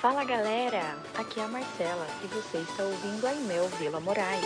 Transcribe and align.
Fala 0.00 0.22
galera, 0.22 0.96
aqui 1.16 1.40
é 1.40 1.42
a 1.42 1.48
Marcela 1.48 2.06
e 2.22 2.28
você 2.28 2.58
está 2.58 2.84
ouvindo 2.84 3.26
a 3.26 3.34
Imel 3.34 3.66
Vila 3.70 3.98
Moraes. 3.98 4.44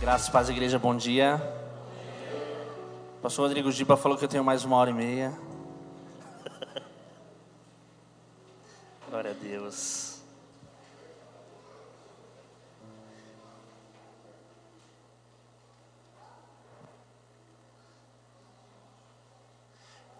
Graças, 0.00 0.28
paz, 0.28 0.48
igreja, 0.48 0.76
bom 0.76 0.96
dia. 0.96 1.40
O 3.18 3.20
pastor 3.20 3.44
Rodrigo 3.44 3.70
Giba 3.70 3.96
falou 3.96 4.18
que 4.18 4.24
eu 4.24 4.28
tenho 4.28 4.42
mais 4.42 4.64
uma 4.64 4.74
hora 4.74 4.90
e 4.90 4.92
meia. 4.92 5.38
Glória 9.08 9.30
a 9.30 9.34
Deus. 9.34 10.07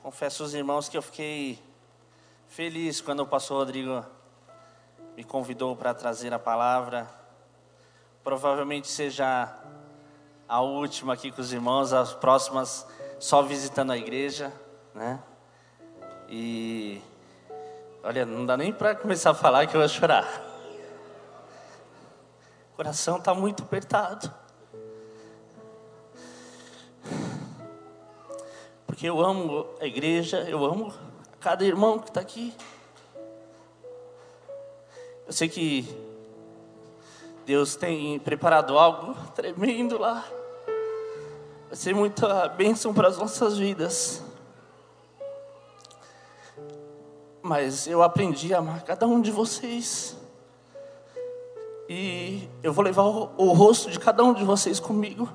Confesso 0.09 0.43
aos 0.43 0.55
irmãos 0.55 0.89
que 0.89 0.97
eu 0.97 1.03
fiquei 1.03 1.63
feliz 2.49 2.99
quando 2.99 3.21
o 3.21 3.27
pastor 3.27 3.59
Rodrigo 3.59 4.03
me 5.15 5.23
convidou 5.23 5.77
para 5.77 5.93
trazer 5.93 6.33
a 6.33 6.39
palavra. 6.39 7.07
Provavelmente 8.25 8.89
seja 8.89 9.55
a 10.49 10.61
última 10.63 11.13
aqui 11.13 11.31
com 11.31 11.43
os 11.43 11.53
irmãos, 11.53 11.93
as 11.93 12.15
próximas 12.15 12.87
só 13.21 13.43
visitando 13.43 13.91
a 13.91 13.99
igreja, 13.99 14.51
né? 14.95 15.23
E 16.27 17.03
olha, 18.03 18.25
não 18.25 18.47
dá 18.47 18.57
nem 18.57 18.73
para 18.73 18.95
começar 18.95 19.33
a 19.33 19.35
falar 19.35 19.67
que 19.67 19.77
eu 19.77 19.81
vou 19.81 19.89
chorar. 19.91 20.27
O 22.73 22.77
coração 22.77 23.19
está 23.19 23.35
muito 23.35 23.63
apertado. 23.63 24.33
Porque 28.99 29.09
eu 29.09 29.25
amo 29.25 29.65
a 29.81 29.87
igreja, 29.87 30.45
eu 30.51 30.65
amo 30.65 30.93
cada 31.39 31.65
irmão 31.65 32.01
que 32.01 32.09
está 32.09 32.21
aqui. 32.21 32.53
Eu 35.25 35.33
sei 35.33 35.49
que 35.49 35.89
Deus 37.47 37.77
tem 37.77 38.19
preparado 38.19 38.77
algo 38.77 39.15
tremendo 39.37 39.99
lá. 39.99 40.25
Vai 41.69 41.77
ser 41.77 41.95
muita 41.95 42.49
bênção 42.49 42.93
para 42.93 43.07
as 43.07 43.17
nossas 43.17 43.57
vidas. 43.57 44.21
Mas 47.41 47.87
eu 47.87 48.03
aprendi 48.03 48.53
a 48.53 48.59
amar 48.59 48.83
cada 48.83 49.07
um 49.07 49.21
de 49.21 49.31
vocês. 49.31 50.17
E 51.89 52.49
eu 52.65 52.73
vou 52.73 52.83
levar 52.83 53.05
o, 53.05 53.31
o 53.37 53.53
rosto 53.53 53.93
de 53.93 54.01
cada 54.01 54.25
um 54.25 54.35
de 54.35 54.43
vocês 54.43 54.81
comigo. 54.81 55.29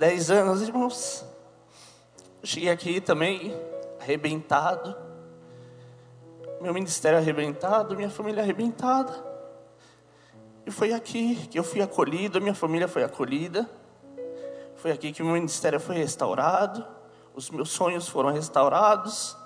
Dez 0.00 0.30
anos, 0.30 0.62
irmãos. 0.62 1.26
Cheguei 2.42 2.70
aqui 2.70 3.02
também 3.02 3.54
arrebentado. 4.00 4.96
Meu 6.58 6.72
ministério 6.72 7.18
arrebentado, 7.18 7.94
minha 7.94 8.08
família 8.08 8.42
arrebentada. 8.42 9.12
E 10.64 10.70
foi 10.70 10.94
aqui 10.94 11.46
que 11.48 11.58
eu 11.58 11.62
fui 11.62 11.82
acolhido, 11.82 12.40
minha 12.40 12.54
família 12.54 12.88
foi 12.88 13.04
acolhida. 13.04 13.68
Foi 14.74 14.90
aqui 14.90 15.12
que 15.12 15.22
meu 15.22 15.34
ministério 15.34 15.78
foi 15.78 15.96
restaurado, 15.96 16.82
os 17.34 17.50
meus 17.50 17.68
sonhos 17.68 18.08
foram 18.08 18.30
restaurados. 18.30 19.36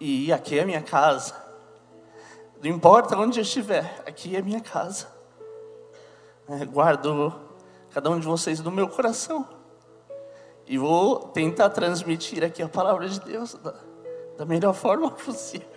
E 0.00 0.32
aqui 0.32 0.58
é 0.58 0.64
minha 0.64 0.80
casa. 0.80 1.34
Não 2.62 2.70
importa 2.70 3.14
onde 3.18 3.40
eu 3.40 3.42
estiver, 3.42 4.02
aqui 4.06 4.34
é 4.34 4.40
minha 4.40 4.60
casa. 4.62 5.06
É, 6.48 6.64
guardo 6.64 7.51
cada 7.92 8.10
um 8.10 8.18
de 8.18 8.26
vocês 8.26 8.60
no 8.60 8.70
meu 8.70 8.88
coração. 8.88 9.46
E 10.66 10.78
vou 10.78 11.28
tentar 11.28 11.70
transmitir 11.70 12.42
aqui 12.42 12.62
a 12.62 12.68
palavra 12.68 13.08
de 13.08 13.20
Deus 13.20 13.54
da, 13.54 13.74
da 14.38 14.46
melhor 14.46 14.72
forma 14.72 15.10
possível. 15.10 15.68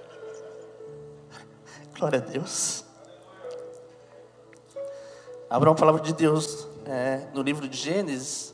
Glória 1.97 2.19
a 2.19 2.22
Deus. 2.22 2.85
Abra 5.50 5.72
a 5.72 5.75
palavra 5.75 6.01
de 6.01 6.13
Deus 6.13 6.67
é, 6.85 7.28
no 7.34 7.41
livro 7.41 7.67
de 7.67 7.78
Gênesis, 7.78 8.53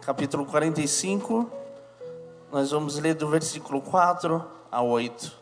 capítulo 0.00 0.44
45. 0.46 1.50
Nós 2.50 2.70
vamos 2.70 2.98
ler 2.98 3.14
do 3.14 3.28
versículo 3.28 3.80
4 3.80 4.44
a 4.70 4.82
8. 4.82 5.41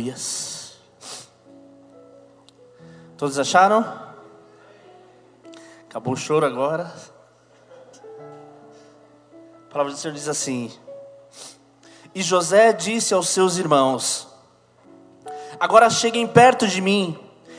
Aleluias. 0.00 0.78
Todos 3.18 3.38
acharam? 3.38 3.84
Acabou 5.88 6.14
o 6.14 6.16
choro 6.16 6.46
agora. 6.46 6.90
A 9.68 9.70
palavra 9.70 9.92
do 9.92 9.98
Senhor 9.98 10.14
diz 10.14 10.26
assim: 10.26 10.72
E 12.14 12.22
José 12.22 12.72
disse 12.72 13.12
aos 13.12 13.28
seus 13.28 13.58
irmãos: 13.58 14.26
Agora 15.58 15.90
cheguem 15.90 16.26
perto 16.26 16.66
de 16.66 16.80
mim. 16.80 17.18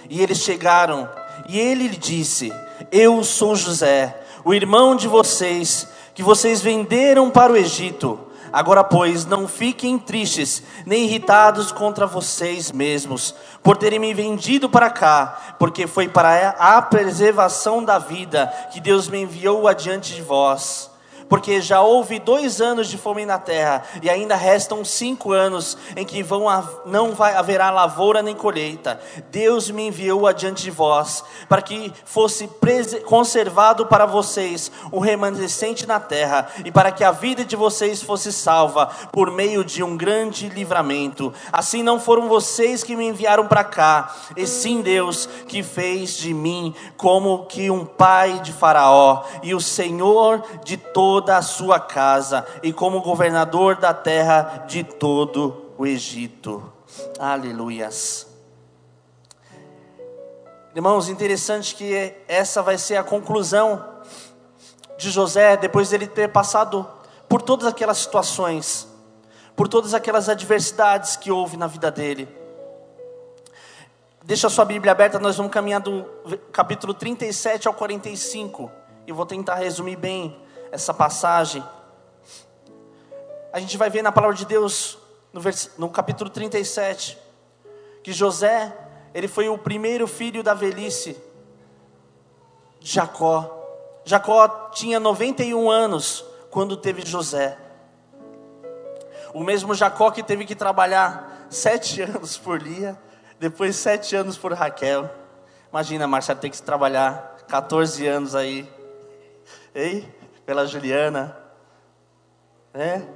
E 0.09 0.19
eles 0.21 0.39
chegaram, 0.39 1.07
e 1.47 1.59
ele 1.59 1.89
lhe 1.89 1.97
disse: 1.97 2.51
Eu 2.91 3.23
sou 3.23 3.55
José, 3.55 4.19
o 4.43 4.51
irmão 4.51 4.95
de 4.95 5.07
vocês, 5.07 5.87
que 6.15 6.23
vocês 6.23 6.59
venderam 6.59 7.29
para 7.29 7.53
o 7.53 7.57
Egito. 7.57 8.30
Agora, 8.51 8.83
pois, 8.83 9.25
não 9.25 9.47
fiquem 9.47 9.97
tristes, 9.97 10.61
nem 10.85 11.05
irritados 11.05 11.71
contra 11.71 12.05
vocês 12.05 12.71
mesmos, 12.71 13.33
por 13.63 13.77
terem 13.77 13.99
me 13.99 14.13
vendido 14.13 14.69
para 14.69 14.89
cá, 14.89 15.55
porque 15.57 15.87
foi 15.87 16.07
para 16.07 16.49
a 16.59 16.81
preservação 16.81 17.83
da 17.83 17.97
vida 17.97 18.47
que 18.71 18.79
Deus 18.79 19.07
me 19.07 19.21
enviou 19.21 19.67
adiante 19.67 20.13
de 20.13 20.21
vós 20.21 20.90
porque 21.31 21.61
já 21.61 21.79
houve 21.79 22.19
dois 22.19 22.59
anos 22.59 22.89
de 22.89 22.97
fome 22.97 23.25
na 23.25 23.39
terra, 23.39 23.85
e 24.03 24.09
ainda 24.09 24.35
restam 24.35 24.83
cinco 24.83 25.31
anos 25.31 25.77
em 25.95 26.05
que 26.05 26.21
vão, 26.21 26.43
não 26.85 27.13
vai, 27.13 27.33
haverá 27.35 27.71
lavoura 27.71 28.21
nem 28.21 28.35
colheita. 28.35 28.99
Deus 29.31 29.71
me 29.71 29.87
enviou 29.87 30.27
adiante 30.27 30.61
de 30.61 30.69
vós, 30.69 31.23
para 31.47 31.61
que 31.61 31.93
fosse 32.03 32.49
conservado 33.05 33.85
para 33.85 34.05
vocês 34.05 34.69
o 34.91 34.99
remanescente 34.99 35.87
na 35.87 36.01
terra, 36.01 36.49
e 36.65 36.69
para 36.69 36.91
que 36.91 37.01
a 37.01 37.11
vida 37.11 37.45
de 37.45 37.55
vocês 37.55 38.01
fosse 38.01 38.33
salva 38.33 38.87
por 39.13 39.31
meio 39.31 39.63
de 39.63 39.81
um 39.81 39.95
grande 39.95 40.49
livramento. 40.49 41.33
Assim 41.49 41.81
não 41.81 41.97
foram 41.97 42.27
vocês 42.27 42.83
que 42.83 42.93
me 42.93 43.07
enviaram 43.07 43.47
para 43.47 43.63
cá, 43.63 44.13
e 44.35 44.45
sim 44.45 44.81
Deus 44.81 45.29
que 45.47 45.63
fez 45.63 46.17
de 46.17 46.33
mim 46.33 46.75
como 46.97 47.45
que 47.45 47.71
um 47.71 47.85
pai 47.85 48.41
de 48.41 48.51
Faraó 48.51 49.23
e 49.41 49.55
o 49.55 49.61
Senhor 49.61 50.43
de 50.65 50.75
todos 50.75 51.20
toda 51.21 51.37
a 51.37 51.41
sua 51.43 51.79
casa 51.79 52.47
e 52.63 52.73
como 52.73 52.99
governador 52.99 53.75
da 53.75 53.93
terra 53.93 54.65
de 54.67 54.83
todo 54.83 55.71
o 55.77 55.85
Egito. 55.85 56.63
Aleluias. 57.19 58.25
Irmãos, 60.73 61.09
interessante 61.09 61.75
que 61.75 62.15
essa 62.27 62.63
vai 62.63 62.75
ser 62.75 62.95
a 62.95 63.03
conclusão 63.03 63.85
de 64.97 65.11
José 65.11 65.55
depois 65.57 65.89
dele 65.89 66.07
ter 66.07 66.29
passado 66.29 66.89
por 67.29 67.43
todas 67.43 67.67
aquelas 67.67 67.99
situações, 67.99 68.87
por 69.55 69.67
todas 69.67 69.93
aquelas 69.93 70.27
adversidades 70.27 71.15
que 71.15 71.29
houve 71.29 71.55
na 71.55 71.67
vida 71.67 71.91
dele. 71.91 72.27
Deixa 74.23 74.47
a 74.47 74.49
sua 74.49 74.65
Bíblia 74.65 74.91
aberta, 74.91 75.19
nós 75.19 75.37
vamos 75.37 75.51
caminhar 75.51 75.81
do 75.81 76.03
capítulo 76.51 76.95
37 76.95 77.67
ao 77.67 77.75
45. 77.75 78.71
E 79.05 79.11
vou 79.11 79.25
tentar 79.25 79.55
resumir 79.55 79.97
bem 79.97 80.41
essa 80.71 80.93
passagem, 80.93 81.63
a 83.51 83.59
gente 83.59 83.77
vai 83.77 83.89
ver 83.89 84.01
na 84.01 84.11
palavra 84.11 84.35
de 84.35 84.45
Deus, 84.45 84.97
no, 85.33 85.41
vers... 85.41 85.71
no 85.77 85.89
capítulo 85.89 86.29
37, 86.29 87.17
que 88.01 88.13
José, 88.13 88.75
ele 89.13 89.27
foi 89.27 89.49
o 89.49 89.57
primeiro 89.57 90.07
filho 90.07 90.41
da 90.41 90.53
velhice 90.53 91.21
de 92.79 92.89
Jacó. 92.89 93.57
Jacó 94.05 94.47
tinha 94.71 94.99
91 94.99 95.69
anos 95.69 96.25
quando 96.49 96.77
teve 96.77 97.05
José. 97.05 97.57
O 99.33 99.43
mesmo 99.43 99.75
Jacó 99.75 100.11
que 100.11 100.23
teve 100.23 100.45
que 100.45 100.55
trabalhar 100.55 101.47
sete 101.49 102.01
anos 102.01 102.37
por 102.37 102.61
Lia, 102.61 102.97
depois 103.39 103.75
sete 103.75 104.15
anos 104.15 104.37
por 104.37 104.53
Raquel. 104.53 105.09
Imagina, 105.69 106.07
Marcelo, 106.07 106.39
ter 106.39 106.49
que 106.49 106.61
trabalhar 106.61 107.37
14 107.47 108.07
anos 108.07 108.35
aí. 108.35 108.69
Ei? 109.73 110.20
Pela 110.51 110.65
Juliana. 110.65 111.37
Né? 112.73 113.07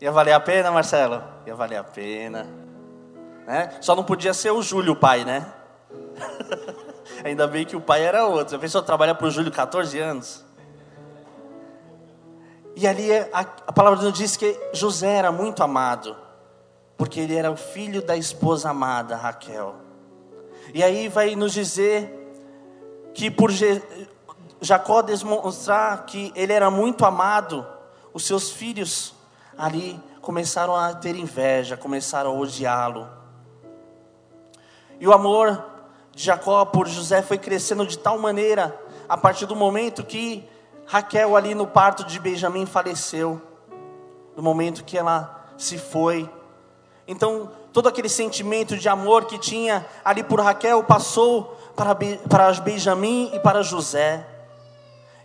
Ia 0.00 0.10
valer 0.10 0.32
a 0.32 0.40
pena, 0.40 0.70
Marcelo? 0.70 1.22
Ia 1.46 1.54
valer 1.54 1.76
a 1.76 1.84
pena. 1.84 2.46
Né? 3.46 3.76
Só 3.82 3.94
não 3.94 4.02
podia 4.02 4.32
ser 4.32 4.50
o 4.50 4.62
Júlio 4.62 4.94
o 4.94 4.96
pai, 4.96 5.26
né? 5.26 5.46
Ainda 7.22 7.46
bem 7.46 7.66
que 7.66 7.76
o 7.76 7.82
pai 7.82 8.02
era 8.02 8.24
outro. 8.24 8.56
A 8.56 8.58
pessoa 8.58 8.82
trabalha 8.82 9.14
para 9.14 9.26
o 9.26 9.30
Júlio 9.30 9.52
14 9.52 9.98
anos. 9.98 10.42
E 12.74 12.86
ali 12.86 13.12
a, 13.14 13.40
a 13.66 13.72
palavra 13.74 13.98
de 13.98 14.06
Deus 14.06 14.16
diz 14.16 14.38
que 14.38 14.58
José 14.72 15.16
era 15.16 15.30
muito 15.30 15.62
amado, 15.62 16.16
porque 16.96 17.20
ele 17.20 17.36
era 17.36 17.50
o 17.50 17.58
filho 17.58 18.00
da 18.00 18.16
esposa 18.16 18.70
amada, 18.70 19.16
Raquel. 19.16 19.74
E 20.72 20.82
aí 20.82 21.10
vai 21.10 21.36
nos 21.36 21.52
dizer 21.52 22.10
que 23.12 23.30
por 23.30 23.50
Jacó 24.60 25.02
demonstrar 25.02 26.06
que 26.06 26.32
ele 26.34 26.52
era 26.52 26.70
muito 26.70 27.04
amado, 27.04 27.66
os 28.12 28.24
seus 28.24 28.50
filhos 28.50 29.14
ali 29.56 30.00
começaram 30.20 30.74
a 30.74 30.94
ter 30.94 31.14
inveja, 31.14 31.76
começaram 31.76 32.30
a 32.30 32.34
odiá-lo. 32.34 33.08
E 34.98 35.06
o 35.06 35.12
amor 35.12 35.64
de 36.12 36.24
Jacó 36.24 36.64
por 36.64 36.88
José 36.88 37.22
foi 37.22 37.38
crescendo 37.38 37.86
de 37.86 37.98
tal 37.98 38.18
maneira, 38.18 38.78
a 39.08 39.16
partir 39.16 39.46
do 39.46 39.54
momento 39.54 40.02
que 40.02 40.48
Raquel, 40.86 41.36
ali 41.36 41.54
no 41.54 41.66
parto 41.66 42.04
de 42.04 42.18
Benjamim, 42.18 42.64
faleceu. 42.64 43.42
No 44.36 44.42
momento 44.42 44.84
que 44.84 44.96
ela 44.96 45.44
se 45.56 45.78
foi. 45.78 46.30
Então, 47.08 47.50
todo 47.72 47.88
aquele 47.88 48.08
sentimento 48.08 48.76
de 48.76 48.88
amor 48.88 49.26
que 49.26 49.38
tinha 49.38 49.86
ali 50.04 50.22
por 50.22 50.40
Raquel 50.40 50.82
passou 50.84 51.56
para, 51.74 51.94
para 51.94 52.52
Benjamim 52.54 53.30
e 53.34 53.40
para 53.40 53.62
José. 53.62 54.26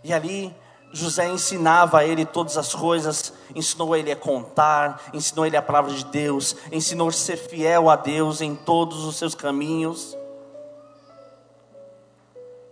E 0.04 0.12
ali 0.12 0.54
José 0.92 1.26
ensinava 1.28 1.98
a 1.98 2.04
ele 2.04 2.26
todas 2.26 2.58
as 2.58 2.74
coisas, 2.74 3.32
ensinou 3.54 3.96
ele 3.96 4.12
a 4.12 4.16
contar, 4.16 5.00
ensinou 5.14 5.46
ele 5.46 5.56
a 5.56 5.62
palavra 5.62 5.92
de 5.92 6.04
Deus, 6.04 6.54
ensinou 6.70 7.08
a 7.08 7.12
ser 7.12 7.36
fiel 7.36 7.88
a 7.88 7.96
Deus 7.96 8.42
em 8.42 8.54
todos 8.54 9.04
os 9.04 9.16
seus 9.16 9.34
caminhos. 9.34 10.16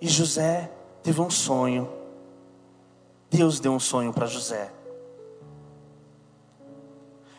E 0.01 0.09
José 0.09 0.71
teve 1.03 1.21
um 1.21 1.31
sonho. 1.31 1.89
Deus 3.31 3.59
deu 3.59 3.73
um 3.73 3.81
sonho 3.81 4.13
para 4.13 4.27
José. 4.27 4.71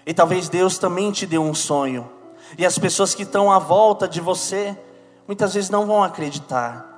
E 0.05 0.13
talvez 0.13 0.49
Deus 0.49 0.79
também 0.79 1.11
te 1.11 1.27
deu 1.27 1.43
um 1.43 1.53
sonho. 1.53 2.09
E 2.57 2.65
as 2.65 2.77
pessoas 2.79 3.13
que 3.13 3.23
estão 3.23 3.51
à 3.51 3.59
volta 3.59 4.07
de 4.07 4.19
você, 4.19 4.75
muitas 5.27 5.53
vezes 5.53 5.69
não 5.69 5.85
vão 5.85 6.03
acreditar. 6.03 6.90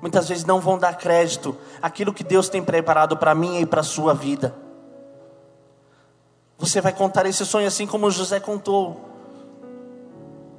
Muitas 0.00 0.28
vezes 0.28 0.44
não 0.44 0.60
vão 0.60 0.78
dar 0.78 0.96
crédito 0.96 1.56
àquilo 1.82 2.12
que 2.12 2.24
Deus 2.24 2.48
tem 2.48 2.62
preparado 2.62 3.16
para 3.16 3.34
mim 3.34 3.60
e 3.60 3.66
para 3.66 3.80
a 3.80 3.84
sua 3.84 4.14
vida. 4.14 4.54
Você 6.58 6.80
vai 6.80 6.92
contar 6.92 7.26
esse 7.26 7.44
sonho 7.44 7.66
assim 7.66 7.86
como 7.86 8.10
José 8.10 8.40
contou. 8.40 9.08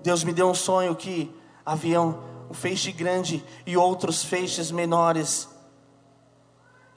Deus 0.04 0.24
me 0.24 0.34
deu 0.34 0.50
um 0.50 0.54
sonho 0.54 0.96
que 0.96 1.34
havia 1.66 2.02
um 2.02 2.16
feixe 2.54 2.92
grande 2.92 3.44
e 3.66 3.78
outros 3.78 4.24
feixes 4.24 4.72
menores 4.72 5.50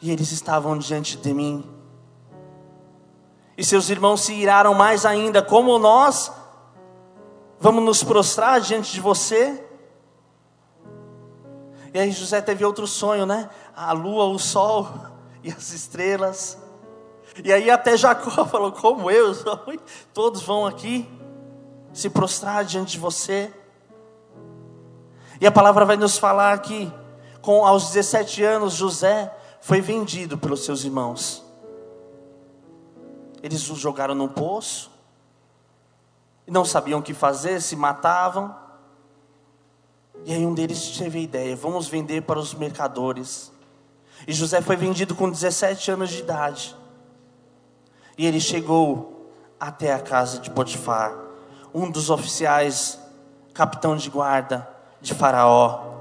e 0.05 0.11
eles 0.11 0.32
estavam 0.32 0.76
diante 0.76 1.17
de 1.17 1.32
mim. 1.32 1.64
E 3.56 3.64
seus 3.64 3.88
irmãos 3.88 4.20
se 4.20 4.35
iraram 4.35 4.75
mais 4.75 5.06
ainda, 5.06 5.41
como 5.41 5.79
nós 5.79 6.31
vamos 7.58 7.82
nos 7.82 8.05
prostrar 8.05 8.61
diante 8.61 8.93
de 8.93 9.00
você? 9.00 9.64
E 11.94 11.99
aí 12.00 12.11
José 12.11 12.43
teve 12.43 12.64
outro 12.64 12.88
sonho, 12.88 13.25
né? 13.25 13.49
A 13.76 13.93
lua, 13.93 14.25
o 14.25 14.37
sol 14.37 14.88
e 15.44 15.52
as 15.52 15.70
estrelas. 15.70 16.58
E 17.44 17.52
aí 17.52 17.70
até 17.70 17.96
Jacó 17.96 18.44
falou: 18.44 18.73
Como 18.73 19.08
eu, 19.08 19.32
todos 20.12 20.43
vão 20.43 20.67
aqui 20.67 21.08
se 21.93 22.11
prostrar 22.11 22.64
diante 22.64 22.93
de 22.93 22.99
você. 22.99 23.55
E 25.41 25.46
a 25.46 25.52
palavra 25.52 25.85
vai 25.85 25.96
nos 25.96 26.19
falar 26.19 26.58
que, 26.58 26.93
com 27.41 27.64
aos 27.64 27.93
17 27.93 28.43
anos, 28.43 28.73
José 28.75 29.32
foi 29.61 29.81
vendido 29.81 30.37
pelos 30.37 30.64
seus 30.64 30.82
irmãos. 30.82 31.44
Eles 33.41 33.70
o 33.70 33.76
jogaram 33.76 34.17
num 34.17 34.26
poço, 34.29 34.91
não 36.44 36.64
sabiam 36.64 36.99
o 36.99 37.02
que 37.02 37.14
fazer, 37.14 37.62
se 37.62 37.76
matavam. 37.76 38.64
E 40.25 40.33
aí 40.33 40.47
um 40.47 40.55
deles 40.55 40.97
teve 40.97 41.19
a 41.19 41.23
ideia: 41.23 41.57
vamos 41.57 41.89
vender 41.89 42.23
para 42.23 42.39
os 42.39 42.55
mercadores. 42.55 43.53
E 44.27 44.33
José 44.33 44.61
foi 44.61 44.77
vendido 44.77 45.15
com 45.15 45.29
17 45.29 45.91
anos 45.91 46.11
de 46.11 46.21
idade. 46.21 46.77
E 48.17 48.27
ele 48.27 48.41
chegou 48.41 49.31
até 49.59 49.93
a 49.93 49.99
casa 49.99 50.39
de 50.39 50.51
Potifar, 50.51 51.15
um 51.73 51.91
dos 51.91 52.11
oficiais, 52.11 52.99
capitão 53.53 53.97
de 53.97 54.09
guarda 54.09 54.69
de 55.01 55.15
Faraó. 55.15 55.93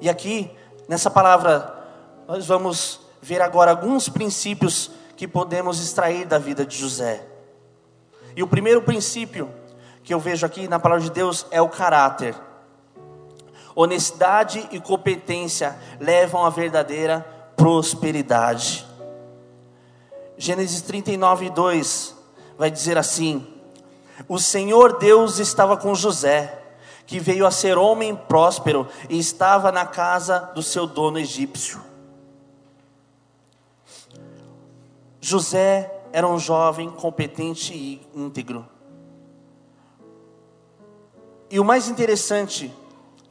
E 0.00 0.08
aqui, 0.08 0.50
nessa 0.88 1.10
palavra 1.10 1.80
nós 2.26 2.46
vamos 2.46 3.00
ver 3.20 3.40
agora 3.40 3.70
alguns 3.70 4.08
princípios 4.08 4.90
que 5.16 5.28
podemos 5.28 5.82
extrair 5.82 6.26
da 6.26 6.38
vida 6.38 6.64
de 6.64 6.76
José. 6.76 7.24
E 8.34 8.42
o 8.42 8.46
primeiro 8.46 8.82
princípio 8.82 9.50
que 10.02 10.12
eu 10.12 10.18
vejo 10.18 10.44
aqui 10.44 10.66
na 10.66 10.78
palavra 10.78 11.04
de 11.04 11.10
Deus 11.10 11.46
é 11.50 11.60
o 11.60 11.68
caráter. 11.68 12.34
Honestidade 13.74 14.68
e 14.70 14.80
competência 14.80 15.78
levam 15.98 16.44
à 16.44 16.50
verdadeira 16.50 17.20
prosperidade. 17.56 18.86
Gênesis 20.36 20.82
39, 20.82 21.50
2 21.50 22.16
vai 22.58 22.70
dizer 22.70 22.98
assim: 22.98 23.46
O 24.28 24.38
Senhor 24.38 24.98
Deus 24.98 25.38
estava 25.38 25.76
com 25.76 25.94
José, 25.94 26.62
que 27.06 27.20
veio 27.20 27.46
a 27.46 27.50
ser 27.50 27.78
homem 27.78 28.14
próspero 28.14 28.86
e 29.08 29.18
estava 29.18 29.72
na 29.72 29.86
casa 29.86 30.38
do 30.54 30.62
seu 30.62 30.86
dono 30.86 31.18
egípcio. 31.18 31.80
José 35.20 36.02
era 36.12 36.26
um 36.26 36.38
jovem 36.38 36.90
competente 36.90 37.72
e 37.72 38.06
íntegro. 38.14 38.66
E 41.48 41.60
o 41.60 41.64
mais 41.64 41.88
interessante 41.88 42.72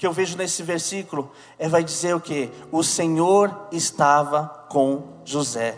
que 0.01 0.07
eu 0.07 0.11
vejo 0.11 0.35
nesse 0.35 0.63
versículo 0.63 1.31
é 1.59 1.69
vai 1.69 1.83
dizer 1.83 2.15
o 2.15 2.19
que? 2.19 2.49
O 2.71 2.81
Senhor 2.81 3.67
estava 3.71 4.47
com 4.67 5.03
José. 5.23 5.77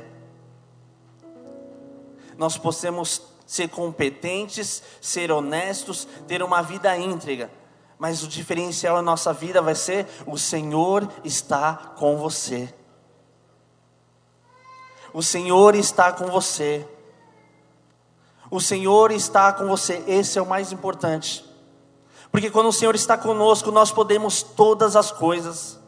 Nós 2.37 2.57
possamos 2.57 3.21
ser 3.45 3.67
competentes, 3.67 4.81
ser 5.01 5.29
honestos, 5.29 6.07
ter 6.25 6.41
uma 6.41 6.61
vida 6.61 6.97
íntegra, 6.97 7.51
mas 7.99 8.23
o 8.23 8.27
diferencial 8.29 8.95
na 8.95 9.01
nossa 9.01 9.33
vida 9.33 9.61
vai 9.61 9.75
ser 9.75 10.07
o 10.25 10.37
Senhor 10.37 11.05
está 11.25 11.75
com 11.97 12.15
você. 12.15 12.73
O 15.11 15.21
Senhor 15.21 15.75
está 15.75 16.13
com 16.13 16.27
você. 16.27 16.87
O 18.49 18.61
Senhor 18.61 19.11
está 19.11 19.51
com 19.51 19.67
você. 19.67 20.01
Esse 20.07 20.39
é 20.39 20.41
o 20.41 20.47
mais 20.47 20.71
importante. 20.71 21.43
Porque 22.33 22.49
quando 22.49 22.69
o 22.69 22.73
Senhor 22.73 22.95
está 22.95 23.15
conosco, 23.15 23.71
nós 23.71 23.91
podemos 23.91 24.41
todas 24.41 24.95
as 24.95 25.11
coisas. 25.11 25.79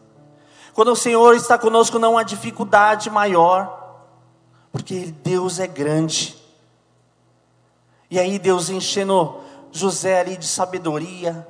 Quando 0.76 0.92
o 0.92 0.96
Senhor 0.96 1.36
está 1.36 1.58
conosco, 1.58 1.98
não 1.98 2.20
há 2.20 2.22
dificuldade 2.22 3.10
maior. 3.10 4.04
Porque 4.72 5.12
Deus 5.24 5.60
é 5.60 5.66
grande. 5.66 6.38
E 8.12 8.20
aí 8.20 8.38
Deus 8.38 8.70
enchendo 8.70 9.38
José 9.72 10.20
ali 10.20 10.38
de 10.38 10.46
sabedoria, 10.46 11.48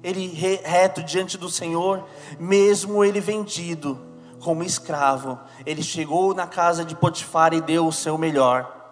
ele 0.00 0.28
reto 0.28 1.02
diante 1.02 1.36
do 1.36 1.50
Senhor, 1.50 2.04
mesmo 2.38 3.04
ele 3.04 3.20
vendido 3.20 3.98
como 4.38 4.62
escravo, 4.62 5.40
ele 5.66 5.82
chegou 5.82 6.32
na 6.32 6.46
casa 6.46 6.84
de 6.84 6.94
Potifar 6.94 7.52
e 7.52 7.60
deu 7.60 7.88
o 7.88 7.92
seu 7.92 8.16
melhor. 8.16 8.83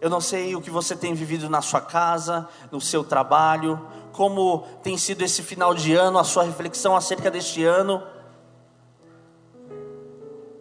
Eu 0.00 0.10
não 0.10 0.20
sei 0.20 0.54
o 0.54 0.60
que 0.60 0.70
você 0.70 0.94
tem 0.94 1.14
vivido 1.14 1.48
na 1.48 1.62
sua 1.62 1.80
casa, 1.80 2.48
no 2.70 2.80
seu 2.80 3.02
trabalho, 3.02 3.80
como 4.12 4.66
tem 4.82 4.96
sido 4.96 5.22
esse 5.22 5.42
final 5.42 5.74
de 5.74 5.94
ano, 5.94 6.18
a 6.18 6.24
sua 6.24 6.44
reflexão 6.44 6.96
acerca 6.96 7.30
deste 7.30 7.64
ano. 7.64 8.02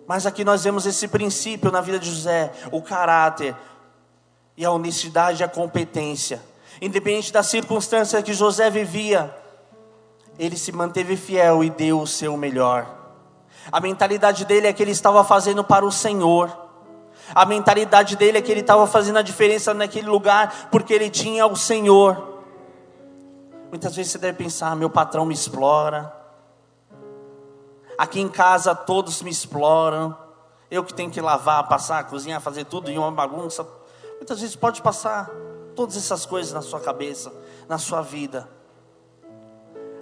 Mas 0.07 0.25
aqui 0.25 0.43
nós 0.43 0.63
vemos 0.63 0.85
esse 0.85 1.07
princípio 1.07 1.71
na 1.71 1.81
vida 1.81 1.99
de 1.99 2.09
José, 2.09 2.51
o 2.71 2.81
caráter 2.81 3.55
e 4.55 4.63
a 4.63 4.71
honestidade 4.71 5.41
e 5.41 5.43
a 5.43 5.47
competência. 5.47 6.41
Independente 6.81 7.31
da 7.31 7.41
circunstância 7.41 8.21
que 8.21 8.33
José 8.33 8.69
vivia, 8.69 9.35
ele 10.37 10.57
se 10.57 10.71
manteve 10.71 11.15
fiel 11.15 11.63
e 11.63 11.69
deu 11.69 12.01
o 12.01 12.07
seu 12.07 12.37
melhor. 12.37 12.93
A 13.71 13.79
mentalidade 13.79 14.45
dele 14.45 14.67
é 14.67 14.73
que 14.73 14.83
ele 14.83 14.91
estava 14.91 15.23
fazendo 15.23 15.63
para 15.63 15.85
o 15.85 15.91
Senhor. 15.91 16.64
A 17.33 17.45
mentalidade 17.45 18.15
dele 18.15 18.37
é 18.37 18.41
que 18.41 18.51
ele 18.51 18.61
estava 18.61 18.85
fazendo 18.85 19.17
a 19.17 19.21
diferença 19.21 19.73
naquele 19.73 20.07
lugar 20.07 20.69
porque 20.69 20.93
ele 20.93 21.09
tinha 21.09 21.47
o 21.47 21.55
Senhor. 21.55 22.35
Muitas 23.69 23.95
vezes 23.95 24.11
você 24.11 24.17
deve 24.17 24.37
pensar: 24.37 24.75
meu 24.75 24.89
patrão 24.89 25.25
me 25.25 25.33
explora. 25.33 26.13
Aqui 27.97 28.19
em 28.19 28.29
casa 28.29 28.75
todos 28.75 29.21
me 29.21 29.31
exploram. 29.31 30.15
Eu 30.69 30.83
que 30.83 30.93
tenho 30.93 31.11
que 31.11 31.21
lavar, 31.21 31.67
passar, 31.67 32.03
cozinhar, 32.05 32.41
fazer 32.41 32.65
tudo 32.65 32.91
em 32.91 32.97
uma 32.97 33.11
bagunça. 33.11 33.65
Muitas 34.17 34.39
vezes 34.39 34.55
pode 34.55 34.81
passar 34.81 35.29
todas 35.75 35.95
essas 35.95 36.25
coisas 36.25 36.51
na 36.53 36.61
sua 36.61 36.79
cabeça, 36.79 37.31
na 37.67 37.77
sua 37.77 38.01
vida. 38.01 38.49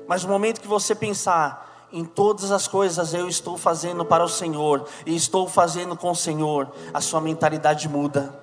Mas 0.07 0.23
no 0.23 0.29
momento 0.29 0.61
que 0.61 0.67
você 0.67 0.93
pensar 0.93 1.72
em 1.93 2.03
todas 2.03 2.51
as 2.51 2.67
coisas 2.67 3.13
eu 3.13 3.29
estou 3.29 3.55
fazendo 3.55 4.03
para 4.03 4.23
o 4.23 4.27
Senhor 4.27 4.85
e 5.05 5.15
estou 5.15 5.47
fazendo 5.47 5.95
com 5.95 6.09
o 6.09 6.15
Senhor, 6.15 6.67
a 6.91 6.99
sua 6.99 7.21
mentalidade 7.21 7.87
muda. 7.87 8.33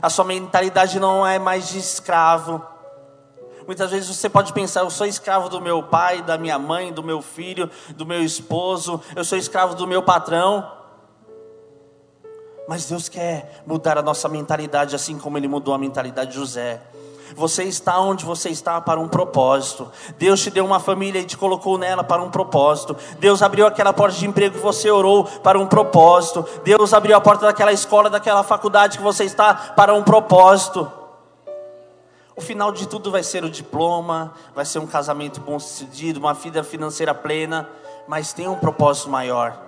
A 0.00 0.08
sua 0.08 0.24
mentalidade 0.24 1.00
não 1.00 1.26
é 1.26 1.36
mais 1.36 1.68
de 1.68 1.78
escravo. 1.78 2.64
Muitas 3.66 3.90
vezes 3.90 4.16
você 4.16 4.28
pode 4.28 4.52
pensar: 4.52 4.80
eu 4.80 4.90
sou 4.90 5.04
escravo 5.04 5.48
do 5.48 5.60
meu 5.60 5.82
pai, 5.82 6.22
da 6.22 6.38
minha 6.38 6.60
mãe, 6.60 6.92
do 6.92 7.02
meu 7.02 7.20
filho, 7.20 7.68
do 7.96 8.06
meu 8.06 8.22
esposo, 8.22 9.00
eu 9.16 9.24
sou 9.24 9.36
escravo 9.36 9.74
do 9.74 9.88
meu 9.88 10.02
patrão. 10.02 10.78
Mas 12.68 12.86
Deus 12.86 13.08
quer 13.08 13.64
mudar 13.66 13.98
a 13.98 14.02
nossa 14.02 14.28
mentalidade, 14.28 14.94
assim 14.94 15.18
como 15.18 15.36
Ele 15.36 15.48
mudou 15.48 15.74
a 15.74 15.78
mentalidade 15.78 16.30
de 16.30 16.36
José. 16.36 16.80
Você 17.36 17.64
está 17.64 18.00
onde 18.00 18.24
você 18.24 18.48
está 18.48 18.80
para 18.80 19.00
um 19.00 19.08
propósito. 19.08 19.90
Deus 20.18 20.40
te 20.40 20.50
deu 20.50 20.64
uma 20.64 20.80
família 20.80 21.20
e 21.20 21.24
te 21.24 21.36
colocou 21.36 21.78
nela 21.78 22.04
para 22.04 22.22
um 22.22 22.30
propósito. 22.30 22.96
Deus 23.18 23.42
abriu 23.42 23.66
aquela 23.66 23.92
porta 23.92 24.16
de 24.16 24.26
emprego 24.26 24.56
que 24.56 24.62
você 24.62 24.90
orou 24.90 25.24
para 25.24 25.58
um 25.58 25.66
propósito. 25.66 26.46
Deus 26.64 26.92
abriu 26.92 27.16
a 27.16 27.20
porta 27.20 27.46
daquela 27.46 27.72
escola, 27.72 28.10
daquela 28.10 28.42
faculdade 28.42 28.98
que 28.98 29.04
você 29.04 29.24
está 29.24 29.54
para 29.54 29.94
um 29.94 30.02
propósito. 30.02 30.90
O 32.36 32.40
final 32.40 32.72
de 32.72 32.88
tudo 32.88 33.10
vai 33.10 33.22
ser 33.22 33.44
o 33.44 33.50
diploma, 33.50 34.32
vai 34.54 34.64
ser 34.64 34.78
um 34.78 34.86
casamento 34.86 35.40
bom 35.40 35.58
sucedido, 35.58 36.18
uma 36.18 36.32
vida 36.32 36.64
financeira 36.64 37.14
plena, 37.14 37.68
mas 38.08 38.32
tem 38.32 38.48
um 38.48 38.56
propósito 38.56 39.10
maior. 39.10 39.60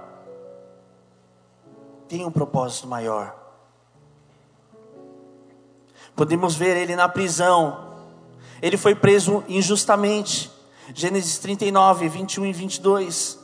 Tem 2.08 2.24
um 2.24 2.30
propósito 2.30 2.86
maior. 2.86 3.41
Podemos 6.14 6.54
ver 6.54 6.76
ele 6.76 6.94
na 6.96 7.08
prisão. 7.08 7.92
Ele 8.60 8.76
foi 8.76 8.94
preso 8.94 9.42
injustamente. 9.48 10.50
Gênesis 10.94 11.38
39, 11.38 12.08
21 12.08 12.46
e 12.46 12.52
22. 12.52 13.42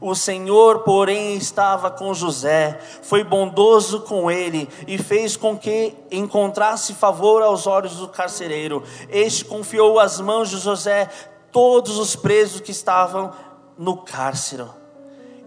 O 0.00 0.14
Senhor, 0.14 0.80
porém, 0.80 1.36
estava 1.36 1.90
com 1.90 2.14
José, 2.14 2.80
foi 3.02 3.22
bondoso 3.22 4.00
com 4.00 4.30
ele 4.30 4.68
e 4.86 4.96
fez 4.96 5.36
com 5.36 5.56
que 5.56 5.94
encontrasse 6.10 6.94
favor 6.94 7.42
aos 7.42 7.66
olhos 7.66 7.96
do 7.96 8.08
carcereiro. 8.08 8.82
Este 9.10 9.44
confiou 9.44 10.00
às 10.00 10.18
mãos 10.18 10.48
de 10.48 10.58
José 10.58 11.10
todos 11.50 11.98
os 11.98 12.16
presos 12.16 12.60
que 12.60 12.70
estavam 12.70 13.32
no 13.76 13.98
cárcere. 13.98 14.64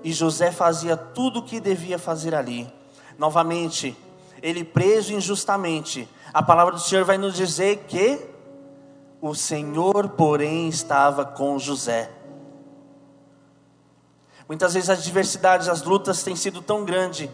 E 0.04 0.14
José 0.14 0.52
fazia 0.52 0.96
tudo 0.96 1.40
o 1.40 1.44
que 1.44 1.60
devia 1.60 1.98
fazer 1.98 2.36
ali. 2.36 2.72
Novamente, 3.18 3.98
ele 4.42 4.64
preso 4.64 5.14
injustamente, 5.14 6.08
a 6.34 6.44
palavra 6.44 6.74
do 6.74 6.80
Senhor 6.80 7.06
vai 7.06 7.18
nos 7.18 7.36
dizer 7.36 7.86
que 7.88 8.20
o 9.22 9.34
Senhor, 9.34 10.10
porém, 10.10 10.70
estava 10.70 11.26
com 11.26 11.58
José. 11.58 12.12
Muitas 14.48 14.74
vezes 14.76 14.90
as 14.90 15.00
adversidades, 15.00 15.68
as 15.68 15.82
lutas 15.82 16.22
têm 16.22 16.36
sido 16.36 16.62
tão 16.62 16.86
grandes, 16.86 17.30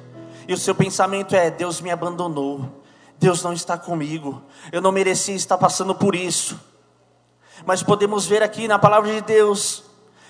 e 0.47 0.53
o 0.53 0.57
seu 0.57 0.73
pensamento 0.73 1.35
é: 1.35 1.51
Deus 1.51 1.81
me 1.81 1.91
abandonou, 1.91 2.83
Deus 3.17 3.43
não 3.43 3.53
está 3.53 3.77
comigo, 3.77 4.41
eu 4.71 4.81
não 4.81 4.91
merecia 4.91 5.35
estar 5.35 5.57
passando 5.57 5.93
por 5.93 6.15
isso. 6.15 6.59
Mas 7.65 7.83
podemos 7.83 8.25
ver 8.25 8.41
aqui 8.41 8.67
na 8.67 8.79
palavra 8.79 9.11
de 9.11 9.21
Deus, 9.21 9.83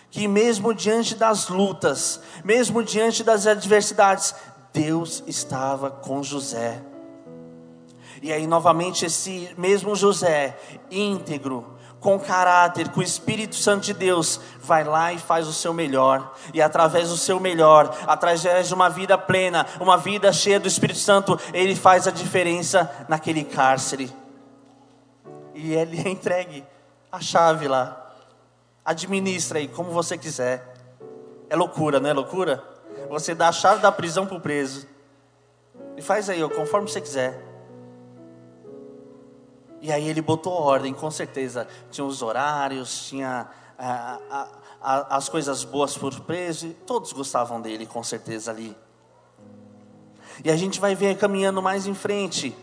que 0.09 0.27
mesmo 0.27 0.73
diante 0.73 1.15
das 1.15 1.47
lutas, 1.47 2.19
mesmo 2.43 2.83
diante 2.83 3.23
das 3.23 3.47
adversidades, 3.47 4.35
Deus 4.73 5.23
estava 5.27 5.89
com 5.89 6.23
José. 6.23 6.81
E 8.21 8.31
aí, 8.31 8.45
novamente, 8.45 9.05
esse 9.05 9.53
mesmo 9.57 9.95
José, 9.95 10.57
íntegro, 10.89 11.65
com 11.99 12.19
caráter, 12.19 12.89
com 12.89 12.99
o 12.99 13.03
Espírito 13.03 13.55
Santo 13.55 13.85
de 13.85 13.93
Deus, 13.93 14.39
vai 14.59 14.83
lá 14.83 15.13
e 15.13 15.19
faz 15.19 15.47
o 15.47 15.53
seu 15.53 15.73
melhor. 15.73 16.33
E 16.53 16.61
através 16.61 17.09
do 17.09 17.17
seu 17.17 17.39
melhor, 17.39 17.95
através 18.07 18.67
de 18.67 18.73
uma 18.73 18.89
vida 18.89 19.17
plena, 19.17 19.65
uma 19.79 19.97
vida 19.97 20.33
cheia 20.33 20.59
do 20.59 20.67
Espírito 20.67 20.99
Santo, 20.99 21.39
ele 21.53 21.75
faz 21.75 22.07
a 22.07 22.11
diferença 22.11 22.89
naquele 23.07 23.43
cárcere. 23.43 24.11
E 25.53 25.73
ele 25.73 26.01
é 26.01 26.09
entregue 26.09 26.65
a 27.11 27.19
chave 27.19 27.67
lá. 27.67 28.11
Administra 28.83 29.59
aí 29.59 29.67
como 29.67 29.91
você 29.91 30.17
quiser. 30.17 30.73
É 31.49 31.55
loucura, 31.55 31.99
não 31.99 32.09
é 32.09 32.13
loucura? 32.13 32.70
Você 33.12 33.36
dá 33.36 33.50
a 33.50 33.51
chave 33.51 33.82
da 33.82 33.91
prisão 33.91 34.25
para 34.25 34.38
o 34.38 34.39
preso. 34.39 34.88
E 35.98 36.01
faz 36.01 36.30
aí, 36.30 36.41
ó, 36.41 36.48
conforme 36.48 36.89
você 36.89 37.01
quiser. 37.01 37.46
E 39.82 39.91
aí 39.91 40.08
ele 40.08 40.22
botou 40.22 40.53
ordem, 40.53 40.94
com 40.94 41.12
certeza. 41.12 41.68
Tinha 41.89 42.06
os 42.06 42.22
horários, 42.22 43.10
tinha 43.10 43.50
a, 43.77 44.18
a, 44.30 44.48
a, 44.82 45.18
as 45.18 45.27
coisas 45.27 45.65
boas 45.65 45.98
por 45.98 46.18
preso. 46.22 46.74
Todos 46.88 47.12
gostavam 47.12 47.60
dele, 47.60 47.86
com 47.86 48.01
certeza 48.01 48.50
ali. 48.50 48.77
E 50.46 50.50
a 50.50 50.56
gente 50.56 50.80
vai 50.80 50.96
ver 50.96 51.18
caminhando 51.18 51.62
mais 51.62 51.86
em 51.88 51.94
frente. 51.94 52.56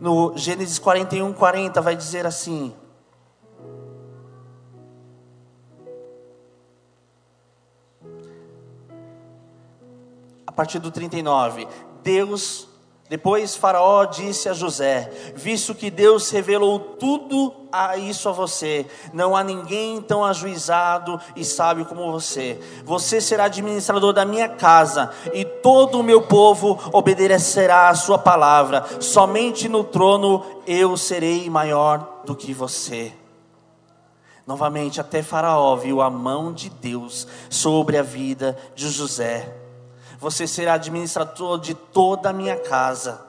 No 0.00 0.34
Gênesis 0.38 0.78
41, 0.78 1.34
40 1.34 1.82
vai 1.82 1.94
dizer 1.94 2.24
assim. 2.24 2.74
Partir 10.54 10.78
do 10.78 10.90
39, 10.90 11.66
Deus 12.02 12.68
depois 13.08 13.54
Faraó 13.54 14.06
disse 14.06 14.48
a 14.48 14.54
José: 14.54 15.10
Visto 15.34 15.74
que 15.74 15.90
Deus 15.90 16.30
revelou 16.30 16.78
tudo 16.78 17.54
a 17.70 17.98
isso 17.98 18.28
a 18.28 18.32
você, 18.32 18.86
não 19.12 19.36
há 19.36 19.44
ninguém 19.44 20.00
tão 20.00 20.24
ajuizado 20.24 21.20
e 21.36 21.44
sábio 21.44 21.84
como 21.84 22.10
você. 22.10 22.58
Você 22.84 23.20
será 23.20 23.44
administrador 23.44 24.12
da 24.12 24.24
minha 24.24 24.48
casa, 24.48 25.10
e 25.34 25.44
todo 25.44 26.00
o 26.00 26.02
meu 26.02 26.22
povo 26.22 26.78
obedecerá 26.92 27.88
à 27.88 27.94
sua 27.94 28.18
palavra. 28.18 28.84
Somente 29.00 29.68
no 29.68 29.84
trono 29.84 30.42
eu 30.66 30.96
serei 30.96 31.50
maior 31.50 32.22
do 32.24 32.34
que 32.34 32.54
você. 32.54 33.12
Novamente, 34.46 35.00
até 35.00 35.22
Faraó 35.22 35.76
viu 35.76 36.00
a 36.00 36.08
mão 36.08 36.52
de 36.52 36.68
Deus 36.68 37.26
sobre 37.50 37.98
a 37.98 38.02
vida 38.02 38.56
de 38.74 38.88
José. 38.88 39.63
Você 40.24 40.46
será 40.46 40.72
administrador 40.72 41.60
de 41.60 41.74
toda 41.74 42.30
a 42.30 42.32
minha 42.32 42.56
casa. 42.56 43.20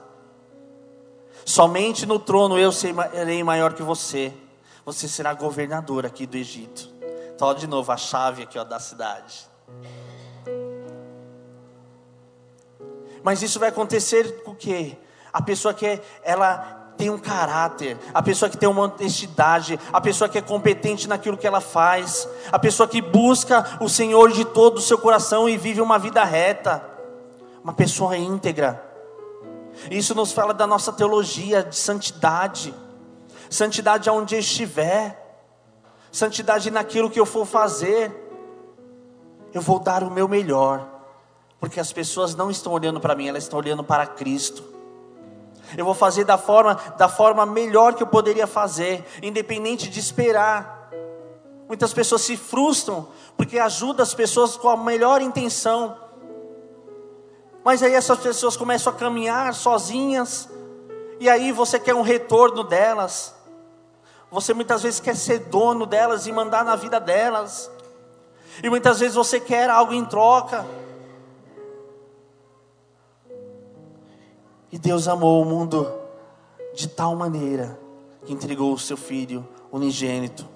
Somente 1.44 2.06
no 2.06 2.18
trono 2.18 2.58
eu 2.58 2.72
serei 2.72 3.44
maior 3.44 3.74
que 3.74 3.82
você. 3.82 4.32
Você 4.82 5.06
será 5.06 5.34
governador 5.34 6.06
aqui 6.06 6.26
do 6.26 6.38
Egito. 6.38 6.90
Então, 7.34 7.52
de 7.52 7.66
novo, 7.66 7.92
a 7.92 7.98
chave 7.98 8.44
aqui 8.44 8.58
ó, 8.58 8.64
da 8.64 8.80
cidade. 8.80 9.46
Mas 13.22 13.42
isso 13.42 13.60
vai 13.60 13.68
acontecer 13.68 14.42
com 14.42 14.52
o 14.52 14.56
quê? 14.56 14.96
A 15.30 15.42
pessoa 15.42 15.74
que 15.74 16.00
ela 16.22 16.75
tem 16.96 17.10
um 17.10 17.18
caráter, 17.18 17.98
a 18.12 18.22
pessoa 18.22 18.48
que 18.48 18.56
tem 18.56 18.68
uma 18.68 18.82
honestidade, 18.82 19.78
a 19.92 20.00
pessoa 20.00 20.28
que 20.28 20.38
é 20.38 20.42
competente 20.42 21.08
naquilo 21.08 21.36
que 21.36 21.46
ela 21.46 21.60
faz, 21.60 22.28
a 22.50 22.58
pessoa 22.58 22.88
que 22.88 23.02
busca 23.02 23.78
o 23.80 23.88
Senhor 23.88 24.32
de 24.32 24.44
todo 24.44 24.78
o 24.78 24.80
seu 24.80 24.98
coração 24.98 25.48
e 25.48 25.56
vive 25.56 25.80
uma 25.80 25.98
vida 25.98 26.24
reta, 26.24 26.82
uma 27.62 27.72
pessoa 27.72 28.16
íntegra. 28.16 28.82
Isso 29.90 30.14
nos 30.14 30.32
fala 30.32 30.54
da 30.54 30.66
nossa 30.66 30.92
teologia 30.92 31.62
de 31.62 31.76
santidade, 31.76 32.74
santidade 33.50 34.08
aonde 34.08 34.34
eu 34.34 34.40
estiver, 34.40 35.22
santidade 36.10 36.70
naquilo 36.70 37.10
que 37.10 37.20
eu 37.20 37.26
for 37.26 37.44
fazer, 37.44 38.24
eu 39.52 39.60
vou 39.60 39.78
dar 39.78 40.02
o 40.02 40.10
meu 40.10 40.26
melhor, 40.26 40.86
porque 41.60 41.78
as 41.78 41.92
pessoas 41.92 42.34
não 42.34 42.50
estão 42.50 42.72
olhando 42.72 43.00
para 43.00 43.14
mim, 43.14 43.28
elas 43.28 43.44
estão 43.44 43.58
olhando 43.58 43.84
para 43.84 44.06
Cristo. 44.06 44.75
Eu 45.76 45.84
vou 45.84 45.94
fazer 45.94 46.24
da 46.24 46.36
forma, 46.36 46.74
da 46.98 47.08
forma 47.08 47.46
melhor 47.46 47.94
que 47.94 48.02
eu 48.02 48.06
poderia 48.06 48.46
fazer, 48.46 49.04
independente 49.22 49.88
de 49.88 49.98
esperar. 49.98 50.90
Muitas 51.66 51.92
pessoas 51.92 52.22
se 52.22 52.36
frustram 52.36 53.08
porque 53.36 53.58
ajuda 53.58 54.02
as 54.02 54.14
pessoas 54.14 54.56
com 54.56 54.68
a 54.68 54.76
melhor 54.76 55.20
intenção. 55.22 55.96
Mas 57.64 57.82
aí 57.82 57.94
essas 57.94 58.18
pessoas 58.18 58.56
começam 58.56 58.92
a 58.92 58.96
caminhar 58.96 59.52
sozinhas, 59.52 60.48
e 61.18 61.28
aí 61.28 61.50
você 61.50 61.80
quer 61.80 61.94
um 61.94 62.02
retorno 62.02 62.62
delas. 62.62 63.34
Você 64.30 64.52
muitas 64.52 64.82
vezes 64.82 65.00
quer 65.00 65.16
ser 65.16 65.38
dono 65.38 65.86
delas 65.86 66.26
e 66.26 66.32
mandar 66.32 66.64
na 66.64 66.76
vida 66.76 67.00
delas. 67.00 67.70
E 68.62 68.68
muitas 68.68 69.00
vezes 69.00 69.14
você 69.14 69.40
quer 69.40 69.70
algo 69.70 69.92
em 69.92 70.04
troca. 70.04 70.64
E 74.76 74.78
Deus 74.78 75.08
amou 75.08 75.40
o 75.40 75.44
mundo 75.46 75.90
de 76.74 76.86
tal 76.86 77.16
maneira 77.16 77.80
que 78.26 78.32
entregou 78.34 78.74
o 78.74 78.78
seu 78.78 78.94
Filho 78.94 79.48
unigênito 79.72 80.46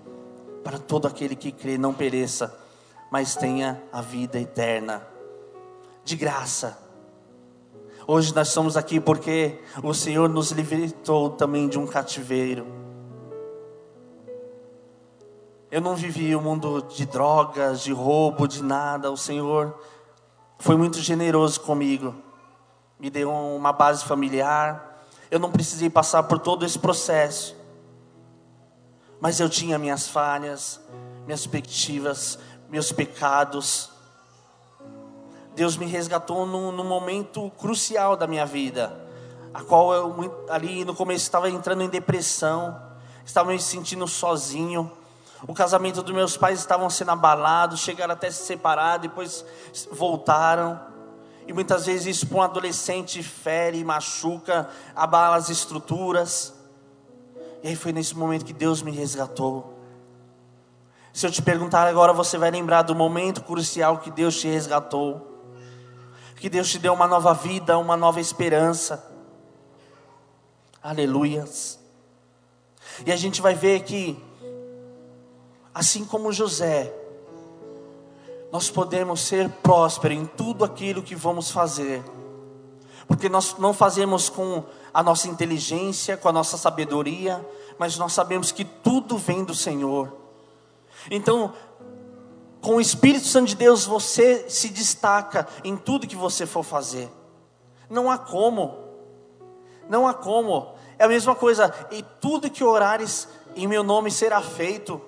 para 0.62 0.78
todo 0.78 1.08
aquele 1.08 1.34
que 1.34 1.50
crê 1.50 1.78
não 1.78 1.94
pereça, 1.94 2.54
mas 3.10 3.34
tenha 3.34 3.82
a 3.90 4.02
vida 4.02 4.38
eterna, 4.38 5.02
de 6.04 6.16
graça. 6.16 6.78
Hoje 8.06 8.34
nós 8.34 8.48
estamos 8.48 8.76
aqui 8.76 9.00
porque 9.00 9.58
o 9.82 9.94
Senhor 9.94 10.28
nos 10.28 10.50
libertou 10.50 11.30
também 11.30 11.66
de 11.66 11.78
um 11.78 11.86
cativeiro. 11.86 12.66
Eu 15.70 15.80
não 15.80 15.96
vivi 15.96 16.36
o 16.36 16.40
um 16.40 16.42
mundo 16.42 16.82
de 16.82 17.06
drogas, 17.06 17.80
de 17.80 17.90
roubo, 17.94 18.46
de 18.46 18.62
nada. 18.62 19.10
O 19.10 19.16
Senhor 19.16 19.80
foi 20.58 20.76
muito 20.76 20.98
generoso 20.98 21.58
comigo. 21.62 22.28
Me 23.00 23.08
deu 23.08 23.32
uma 23.32 23.72
base 23.72 24.04
familiar. 24.04 25.04
Eu 25.30 25.38
não 25.38 25.50
precisei 25.50 25.88
passar 25.88 26.22
por 26.24 26.38
todo 26.38 26.66
esse 26.66 26.78
processo. 26.78 27.56
Mas 29.18 29.40
eu 29.40 29.48
tinha 29.48 29.78
minhas 29.78 30.06
falhas, 30.06 30.80
minhas 31.24 31.46
perspectivas, 31.46 32.38
meus 32.68 32.92
pecados. 32.92 33.90
Deus 35.54 35.76
me 35.76 35.86
resgatou 35.86 36.46
num, 36.46 36.84
momento 36.84 37.50
crucial 37.58 38.16
da 38.16 38.26
minha 38.26 38.46
vida, 38.46 38.98
a 39.52 39.62
qual 39.62 39.92
eu 39.92 40.46
ali 40.48 40.84
no 40.84 40.94
começo 40.94 41.24
estava 41.24 41.50
entrando 41.50 41.82
em 41.82 41.88
depressão, 41.88 42.80
estava 43.24 43.50
me 43.50 43.60
sentindo 43.60 44.06
sozinho. 44.06 44.90
O 45.46 45.54
casamento 45.54 46.02
dos 46.02 46.14
meus 46.14 46.36
pais 46.36 46.58
estavam 46.58 46.88
sendo 46.88 47.10
abalados, 47.10 47.80
chegaram 47.80 48.12
até 48.12 48.30
se 48.30 48.44
separar, 48.44 48.98
depois 48.98 49.44
voltaram. 49.90 50.80
E 51.50 51.52
muitas 51.52 51.86
vezes 51.86 52.06
isso 52.06 52.28
para 52.28 52.38
um 52.38 52.42
adolescente 52.42 53.24
fere, 53.24 53.82
machuca, 53.82 54.70
abala 54.94 55.34
as 55.34 55.48
estruturas. 55.48 56.54
E 57.60 57.66
aí 57.66 57.74
foi 57.74 57.92
nesse 57.92 58.16
momento 58.16 58.44
que 58.44 58.52
Deus 58.52 58.82
me 58.82 58.92
resgatou. 58.92 59.76
Se 61.12 61.26
eu 61.26 61.30
te 61.32 61.42
perguntar 61.42 61.88
agora, 61.88 62.12
você 62.12 62.38
vai 62.38 62.52
lembrar 62.52 62.82
do 62.82 62.94
momento 62.94 63.42
crucial 63.42 63.98
que 63.98 64.12
Deus 64.12 64.38
te 64.38 64.46
resgatou. 64.46 65.42
Que 66.36 66.48
Deus 66.48 66.70
te 66.70 66.78
deu 66.78 66.92
uma 66.92 67.08
nova 67.08 67.34
vida, 67.34 67.76
uma 67.78 67.96
nova 67.96 68.20
esperança. 68.20 69.04
Aleluias. 70.80 71.80
E 73.04 73.10
a 73.10 73.16
gente 73.16 73.42
vai 73.42 73.56
ver 73.56 73.82
que, 73.82 74.16
assim 75.74 76.04
como 76.04 76.32
José, 76.32 76.94
nós 78.52 78.70
podemos 78.70 79.20
ser 79.20 79.48
prósperos 79.48 80.18
em 80.18 80.26
tudo 80.26 80.64
aquilo 80.64 81.02
que 81.02 81.14
vamos 81.14 81.50
fazer, 81.50 82.02
porque 83.06 83.28
nós 83.28 83.56
não 83.58 83.72
fazemos 83.72 84.28
com 84.28 84.64
a 84.92 85.02
nossa 85.02 85.28
inteligência, 85.28 86.16
com 86.16 86.28
a 86.28 86.32
nossa 86.32 86.56
sabedoria, 86.56 87.44
mas 87.78 87.96
nós 87.96 88.12
sabemos 88.12 88.52
que 88.52 88.64
tudo 88.64 89.16
vem 89.16 89.44
do 89.44 89.54
Senhor. 89.54 90.12
Então, 91.10 91.52
com 92.60 92.76
o 92.76 92.80
Espírito 92.80 93.26
Santo 93.26 93.48
de 93.48 93.56
Deus, 93.56 93.86
você 93.86 94.48
se 94.48 94.68
destaca 94.68 95.48
em 95.64 95.76
tudo 95.76 96.06
que 96.06 96.16
você 96.16 96.44
for 96.44 96.62
fazer. 96.62 97.10
Não 97.88 98.10
há 98.10 98.18
como. 98.18 98.78
Não 99.88 100.06
há 100.06 100.12
como. 100.12 100.74
É 100.98 101.04
a 101.04 101.08
mesma 101.08 101.34
coisa. 101.34 101.74
E 101.90 102.02
tudo 102.20 102.50
que 102.50 102.62
orares 102.62 103.26
em 103.56 103.66
meu 103.66 103.82
nome 103.82 104.10
será 104.10 104.42
feito. 104.42 105.00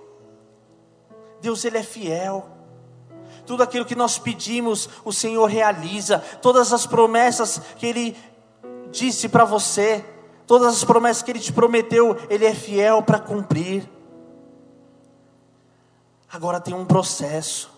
Deus, 1.41 1.65
Ele 1.65 1.79
é 1.79 1.83
fiel. 1.83 2.49
Tudo 3.53 3.65
aquilo 3.65 3.85
que 3.85 3.95
nós 3.95 4.17
pedimos, 4.17 4.89
o 5.05 5.13
Senhor 5.13 5.45
realiza. 5.45 6.21
Todas 6.41 6.73
as 6.73 6.87
promessas 6.87 7.61
que 7.77 7.85
Ele 7.85 8.17
disse 8.91 9.29
para 9.29 9.45
você, 9.45 10.03
todas 10.47 10.69
as 10.69 10.83
promessas 10.83 11.23
que 11.23 11.31
Ele 11.31 11.39
te 11.39 11.53
prometeu, 11.53 12.17
Ele 12.31 12.47
é 12.47 12.55
fiel 12.55 13.03
para 13.03 13.19
cumprir. 13.19 13.87
Agora 16.33 16.63
tem 16.63 16.73
um 16.73 16.87
processo, 16.87 17.71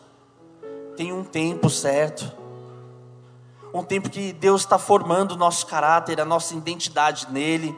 tem 0.96 1.12
um 1.12 1.24
tempo 1.24 1.68
certo, 1.68 2.32
um 3.74 3.82
tempo 3.82 4.08
que 4.08 4.32
Deus 4.32 4.60
está 4.60 4.78
formando 4.78 5.32
o 5.32 5.36
nosso 5.36 5.66
caráter, 5.66 6.20
a 6.20 6.24
nossa 6.24 6.54
identidade 6.54 7.26
nele, 7.32 7.76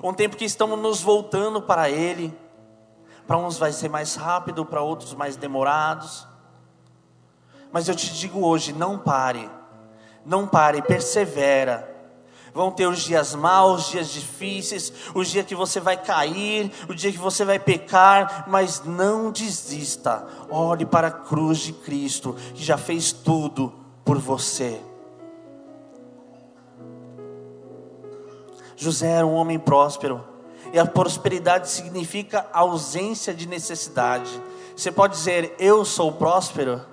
um 0.00 0.14
tempo 0.14 0.36
que 0.36 0.44
estamos 0.44 0.78
nos 0.78 1.02
voltando 1.02 1.60
para 1.60 1.90
Ele. 1.90 2.32
Para 3.26 3.38
uns 3.38 3.58
vai 3.58 3.72
ser 3.72 3.88
mais 3.88 4.14
rápido, 4.14 4.64
para 4.64 4.80
outros 4.80 5.14
mais 5.14 5.34
demorados. 5.34 6.30
Mas 7.72 7.88
eu 7.88 7.94
te 7.94 8.12
digo 8.12 8.44
hoje: 8.44 8.72
não 8.72 8.98
pare, 8.98 9.50
não 10.24 10.46
pare, 10.46 10.82
persevera 10.82 11.92
Vão 12.54 12.70
ter 12.70 12.86
os 12.86 13.00
dias 13.00 13.34
maus, 13.34 13.86
os 13.86 13.90
dias 13.90 14.08
difíceis, 14.10 14.92
o 15.14 15.24
dia 15.24 15.42
que 15.42 15.54
você 15.54 15.80
vai 15.80 15.96
cair, 15.96 16.70
o 16.86 16.94
dia 16.94 17.10
que 17.10 17.18
você 17.18 17.46
vai 17.46 17.58
pecar, 17.58 18.44
mas 18.46 18.84
não 18.84 19.30
desista. 19.30 20.26
Olhe 20.50 20.84
para 20.84 21.08
a 21.08 21.10
cruz 21.10 21.60
de 21.60 21.72
Cristo, 21.72 22.36
que 22.54 22.62
já 22.62 22.76
fez 22.76 23.10
tudo 23.10 23.72
por 24.04 24.18
você. 24.18 24.78
José 28.76 29.08
era 29.08 29.26
um 29.26 29.34
homem 29.34 29.58
próspero, 29.58 30.22
e 30.74 30.78
a 30.78 30.84
prosperidade 30.84 31.70
significa 31.70 32.46
ausência 32.52 33.32
de 33.32 33.48
necessidade. 33.48 34.30
Você 34.76 34.92
pode 34.92 35.14
dizer, 35.14 35.54
eu 35.58 35.86
sou 35.86 36.12
próspero? 36.12 36.91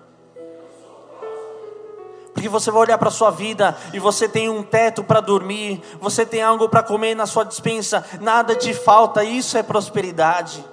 Porque 2.40 2.48
você 2.48 2.72
vai 2.72 2.84
olhar 2.84 2.98
para 2.98 3.10
a 3.10 3.12
sua 3.12 3.32
vida 3.32 3.76
e 3.92 4.00
você 4.00 4.26
tem 4.26 4.48
um 4.48 4.64
teto 4.64 5.04
para 5.04 5.20
dormir, 5.20 5.82
você 6.00 6.26
tem 6.26 6.42
algo 6.42 6.70
para 6.70 6.82
comer 6.82 7.14
na 7.14 7.26
sua 7.26 7.44
dispensa, 7.44 8.06
nada 8.22 8.56
te 8.56 8.74
falta, 8.74 9.26
isso 9.26 9.58
é 9.58 9.62
prosperidade. 9.62 10.66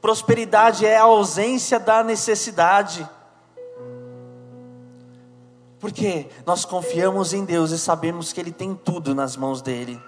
Prosperidade 0.00 0.84
é 0.84 0.96
a 0.96 1.04
ausência 1.04 1.78
da 1.78 2.02
necessidade. 2.02 3.08
Porque 5.78 6.26
nós 6.44 6.64
confiamos 6.64 7.32
em 7.32 7.44
Deus 7.44 7.70
e 7.70 7.78
sabemos 7.78 8.32
que 8.32 8.40
Ele 8.40 8.50
tem 8.50 8.74
tudo 8.74 9.14
nas 9.14 9.36
mãos 9.36 9.62
dele. 9.62 10.02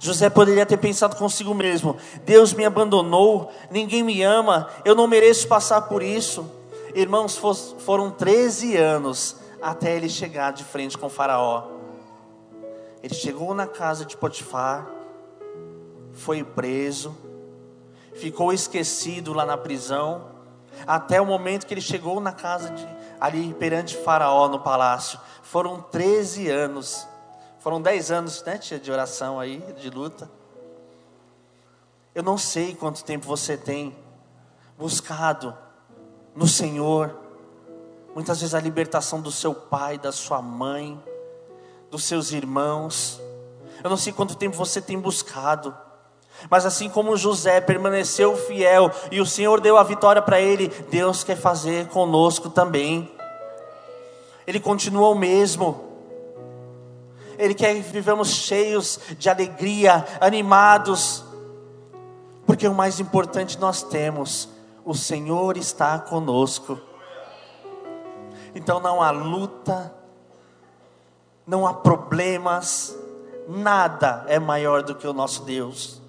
José 0.00 0.30
poderia 0.30 0.64
ter 0.64 0.78
pensado 0.78 1.16
consigo 1.16 1.52
mesmo: 1.52 1.98
Deus 2.24 2.54
me 2.54 2.64
abandonou, 2.64 3.52
ninguém 3.70 4.02
me 4.02 4.22
ama, 4.22 4.70
eu 4.86 4.94
não 4.94 5.06
mereço 5.06 5.46
passar 5.46 5.82
por 5.82 6.02
isso. 6.02 6.55
Irmãos, 6.98 7.36
foram 7.80 8.10
13 8.10 8.74
anos 8.78 9.36
até 9.60 9.94
ele 9.94 10.08
chegar 10.08 10.50
de 10.50 10.64
frente 10.64 10.96
com 10.96 11.10
Faraó. 11.10 11.68
Ele 13.02 13.14
chegou 13.14 13.52
na 13.52 13.66
casa 13.66 14.06
de 14.06 14.16
Potifar, 14.16 14.88
foi 16.14 16.42
preso, 16.42 17.14
ficou 18.14 18.50
esquecido 18.50 19.34
lá 19.34 19.44
na 19.44 19.58
prisão, 19.58 20.30
até 20.86 21.20
o 21.20 21.26
momento 21.26 21.66
que 21.66 21.74
ele 21.74 21.82
chegou 21.82 22.18
na 22.18 22.32
casa 22.32 22.70
de, 22.70 22.88
ali 23.20 23.52
perante 23.52 23.94
Faraó 23.94 24.48
no 24.48 24.60
palácio. 24.60 25.20
Foram 25.42 25.82
13 25.82 26.48
anos. 26.48 27.06
Foram 27.58 27.82
10 27.82 28.10
anos, 28.10 28.42
né, 28.42 28.56
tia, 28.56 28.78
de 28.78 28.90
oração 28.90 29.38
aí, 29.38 29.58
de 29.78 29.90
luta. 29.90 30.30
Eu 32.14 32.22
não 32.22 32.38
sei 32.38 32.74
quanto 32.74 33.04
tempo 33.04 33.26
você 33.26 33.54
tem 33.54 33.94
buscado 34.78 35.65
no 36.36 36.46
Senhor. 36.46 37.16
Muitas 38.14 38.40
vezes 38.40 38.54
a 38.54 38.60
libertação 38.60 39.20
do 39.20 39.32
seu 39.32 39.54
pai, 39.54 39.98
da 39.98 40.12
sua 40.12 40.40
mãe, 40.42 41.02
dos 41.90 42.04
seus 42.04 42.30
irmãos. 42.30 43.20
Eu 43.82 43.90
não 43.90 43.96
sei 43.96 44.12
quanto 44.12 44.36
tempo 44.36 44.56
você 44.56 44.80
tem 44.80 44.98
buscado. 44.98 45.74
Mas 46.50 46.66
assim 46.66 46.88
como 46.90 47.16
José 47.16 47.60
permaneceu 47.60 48.36
fiel 48.36 48.90
e 49.10 49.20
o 49.20 49.26
Senhor 49.26 49.60
deu 49.60 49.78
a 49.78 49.82
vitória 49.82 50.20
para 50.20 50.38
ele, 50.38 50.68
Deus 50.90 51.24
quer 51.24 51.36
fazer 51.36 51.88
conosco 51.88 52.50
também. 52.50 53.10
Ele 54.46 54.60
continua 54.60 55.08
o 55.08 55.14
mesmo. 55.14 55.84
Ele 57.38 57.54
quer 57.54 57.74
que 57.74 57.80
vivamos 57.80 58.28
cheios 58.28 59.00
de 59.18 59.28
alegria, 59.28 60.06
animados. 60.20 61.24
Porque 62.46 62.68
o 62.68 62.74
mais 62.74 63.00
importante 63.00 63.58
nós 63.58 63.82
temos 63.82 64.55
o 64.86 64.94
Senhor 64.94 65.56
está 65.56 65.98
conosco. 65.98 66.80
Então 68.54 68.78
não 68.78 69.02
há 69.02 69.10
luta, 69.10 69.92
não 71.44 71.66
há 71.66 71.74
problemas, 71.74 72.96
nada 73.48 74.24
é 74.28 74.38
maior 74.38 74.84
do 74.84 74.94
que 74.94 75.06
o 75.06 75.12
nosso 75.12 75.42
Deus. 75.42 76.00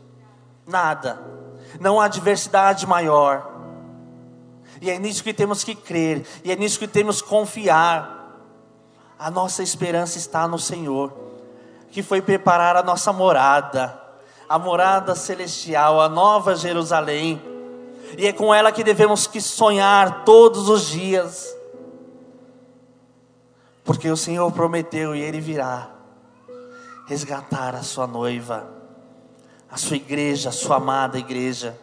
Nada. 0.66 1.20
Não 1.80 2.00
há 2.00 2.06
adversidade 2.06 2.86
maior. 2.86 3.52
E 4.80 4.92
é 4.92 5.00
nisso 5.00 5.24
que 5.24 5.34
temos 5.34 5.64
que 5.64 5.74
crer, 5.74 6.24
e 6.44 6.52
é 6.52 6.56
nisso 6.56 6.78
que 6.78 6.88
temos 6.88 7.20
que 7.20 7.28
confiar. 7.28 8.16
A 9.18 9.32
nossa 9.32 9.64
esperança 9.64 10.20
está 10.20 10.48
no 10.48 10.60
Senhor, 10.60 11.12
que 11.90 12.04
foi 12.04 12.22
preparar 12.22 12.76
a 12.76 12.84
nossa 12.84 13.12
morada, 13.12 14.00
a 14.48 14.60
morada 14.60 15.16
celestial, 15.16 16.00
a 16.00 16.08
nova 16.08 16.56
Jerusalém 16.56 17.57
e 18.16 18.28
é 18.28 18.34
com 18.34 18.54
ela 18.54 18.72
que 18.72 18.84
devemos 18.84 19.26
que 19.26 19.42
sonhar 19.42 20.24
todos 20.24 20.70
os 20.70 20.88
dias. 20.88 21.56
Porque 23.84 24.10
o 24.10 24.18
Senhor 24.18 24.52
prometeu 24.52 25.16
e 25.16 25.22
Ele 25.22 25.40
virá 25.40 25.90
resgatar 27.08 27.74
a 27.74 27.82
sua 27.82 28.06
noiva, 28.06 28.68
a 29.72 29.78
sua 29.78 29.96
igreja, 29.96 30.50
a 30.50 30.52
sua 30.52 30.76
amada 30.76 31.18
igreja. 31.18 31.78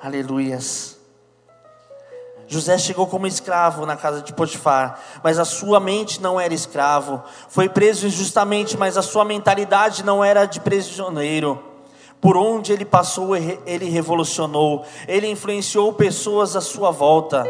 Aleluias. 0.00 0.98
José 2.46 2.76
chegou 2.76 3.06
como 3.06 3.26
escravo 3.26 3.86
na 3.86 3.96
casa 3.96 4.20
de 4.20 4.32
Potifar, 4.32 5.00
mas 5.22 5.38
a 5.38 5.44
sua 5.44 5.80
mente 5.80 6.20
não 6.20 6.38
era 6.38 6.52
escravo. 6.52 7.22
Foi 7.48 7.68
preso 7.68 8.06
injustamente, 8.06 8.76
mas 8.76 8.96
a 8.96 9.02
sua 9.02 9.24
mentalidade 9.24 10.04
não 10.04 10.22
era 10.22 10.44
de 10.44 10.60
prisioneiro. 10.60 11.71
Por 12.22 12.36
onde 12.36 12.72
ele 12.72 12.84
passou, 12.84 13.34
ele 13.34 13.90
revolucionou. 13.90 14.84
Ele 15.08 15.26
influenciou 15.26 15.92
pessoas 15.92 16.54
à 16.54 16.60
sua 16.60 16.92
volta. 16.92 17.44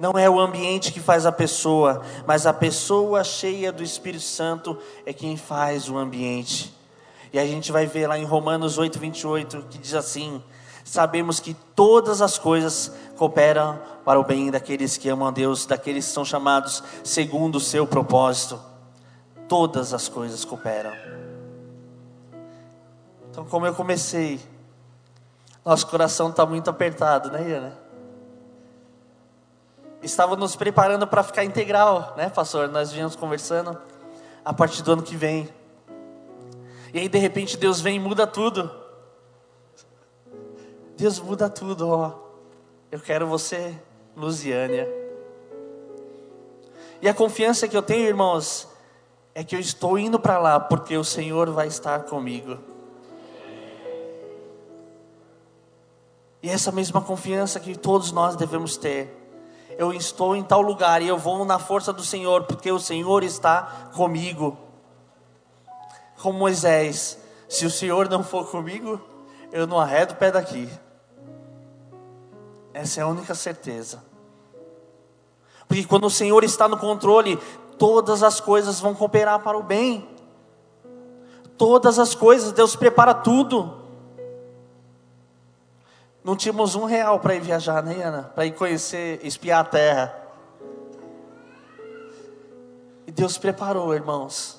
Não 0.00 0.18
é 0.18 0.28
o 0.30 0.40
ambiente 0.40 0.90
que 0.90 0.98
faz 0.98 1.26
a 1.26 1.30
pessoa, 1.30 2.00
mas 2.26 2.46
a 2.46 2.54
pessoa 2.54 3.22
cheia 3.22 3.70
do 3.70 3.82
Espírito 3.82 4.24
Santo 4.24 4.78
é 5.04 5.12
quem 5.12 5.36
faz 5.36 5.90
o 5.90 5.98
ambiente. 5.98 6.74
E 7.34 7.38
a 7.38 7.44
gente 7.44 7.70
vai 7.70 7.84
ver 7.84 8.06
lá 8.06 8.18
em 8.18 8.24
Romanos 8.24 8.78
8, 8.78 8.98
28, 8.98 9.66
que 9.68 9.76
diz 9.76 9.92
assim: 9.92 10.42
Sabemos 10.82 11.38
que 11.38 11.52
todas 11.76 12.22
as 12.22 12.38
coisas 12.38 12.90
cooperam 13.18 13.78
para 14.06 14.18
o 14.18 14.24
bem 14.24 14.50
daqueles 14.50 14.96
que 14.96 15.10
amam 15.10 15.28
a 15.28 15.30
Deus, 15.30 15.66
daqueles 15.66 16.06
que 16.06 16.12
são 16.12 16.24
chamados 16.24 16.82
segundo 17.04 17.56
o 17.56 17.60
seu 17.60 17.86
propósito. 17.86 18.58
Todas 19.46 19.92
as 19.92 20.08
coisas 20.08 20.46
cooperam. 20.46 21.03
Então, 23.34 23.44
como 23.44 23.66
eu 23.66 23.74
comecei, 23.74 24.40
nosso 25.64 25.88
coração 25.88 26.30
está 26.30 26.46
muito 26.46 26.70
apertado, 26.70 27.32
né, 27.32 27.50
Iana? 27.50 27.76
Estava 30.00 30.36
nos 30.36 30.54
preparando 30.54 31.04
para 31.04 31.20
ficar 31.24 31.42
integral, 31.42 32.14
né, 32.16 32.30
pastor? 32.30 32.68
Nós 32.68 32.92
vínhamos 32.92 33.16
conversando 33.16 33.76
a 34.44 34.54
partir 34.54 34.82
do 34.82 34.92
ano 34.92 35.02
que 35.02 35.16
vem. 35.16 35.52
E 36.92 37.00
aí, 37.00 37.08
de 37.08 37.18
repente, 37.18 37.56
Deus 37.56 37.80
vem 37.80 37.96
e 37.96 37.98
muda 37.98 38.24
tudo. 38.24 38.70
Deus 40.96 41.18
muda 41.18 41.50
tudo, 41.50 41.88
ó. 41.90 42.12
Eu 42.88 43.00
quero 43.00 43.26
você, 43.26 43.76
Lusiânia. 44.16 44.88
E 47.02 47.08
a 47.08 47.12
confiança 47.12 47.66
que 47.66 47.76
eu 47.76 47.82
tenho, 47.82 48.06
irmãos, 48.06 48.68
é 49.34 49.42
que 49.42 49.56
eu 49.56 49.60
estou 49.60 49.98
indo 49.98 50.20
para 50.20 50.38
lá 50.38 50.60
porque 50.60 50.96
o 50.96 51.02
Senhor 51.02 51.50
vai 51.50 51.66
estar 51.66 52.04
comigo. 52.04 52.73
E 56.44 56.50
essa 56.50 56.70
mesma 56.70 57.00
confiança 57.00 57.58
que 57.58 57.76
todos 57.76 58.12
nós 58.12 58.36
devemos 58.36 58.76
ter 58.76 59.24
eu 59.78 59.92
estou 59.92 60.36
em 60.36 60.42
tal 60.42 60.60
lugar 60.60 61.02
e 61.02 61.08
eu 61.08 61.18
vou 61.18 61.44
na 61.44 61.58
força 61.58 61.92
do 61.92 62.02
Senhor, 62.02 62.44
porque 62.44 62.70
o 62.70 62.78
Senhor 62.78 63.22
está 63.24 63.90
comigo. 63.94 64.56
Como 66.22 66.38
Moisés, 66.38 67.18
se 67.48 67.66
o 67.66 67.70
Senhor 67.70 68.08
não 68.08 68.22
for 68.22 68.48
comigo, 68.50 69.00
eu 69.52 69.66
não 69.66 69.80
arredo 69.80 70.12
o 70.12 70.16
pé 70.16 70.30
daqui. 70.30 70.68
Essa 72.72 73.00
é 73.00 73.02
a 73.02 73.08
única 73.08 73.34
certeza. 73.34 74.02
Porque 75.66 75.84
quando 75.84 76.04
o 76.04 76.10
Senhor 76.10 76.44
está 76.44 76.68
no 76.68 76.78
controle, 76.78 77.36
todas 77.78 78.22
as 78.22 78.40
coisas 78.40 78.80
vão 78.80 78.94
cooperar 78.94 79.40
para 79.40 79.58
o 79.58 79.62
bem. 79.62 80.08
Todas 81.56 81.98
as 81.98 82.14
coisas, 82.14 82.52
Deus 82.52 82.76
prepara 82.76 83.14
tudo. 83.14 83.83
Não 86.24 86.34
tínhamos 86.34 86.74
um 86.74 86.86
real 86.86 87.20
para 87.20 87.34
ir 87.34 87.42
viajar, 87.42 87.82
né, 87.82 88.02
Ana? 88.02 88.22
Para 88.22 88.46
ir 88.46 88.52
conhecer, 88.52 89.20
espiar 89.22 89.60
a 89.60 89.68
terra. 89.68 90.24
E 93.06 93.12
Deus 93.12 93.36
preparou, 93.36 93.92
irmãos, 93.92 94.58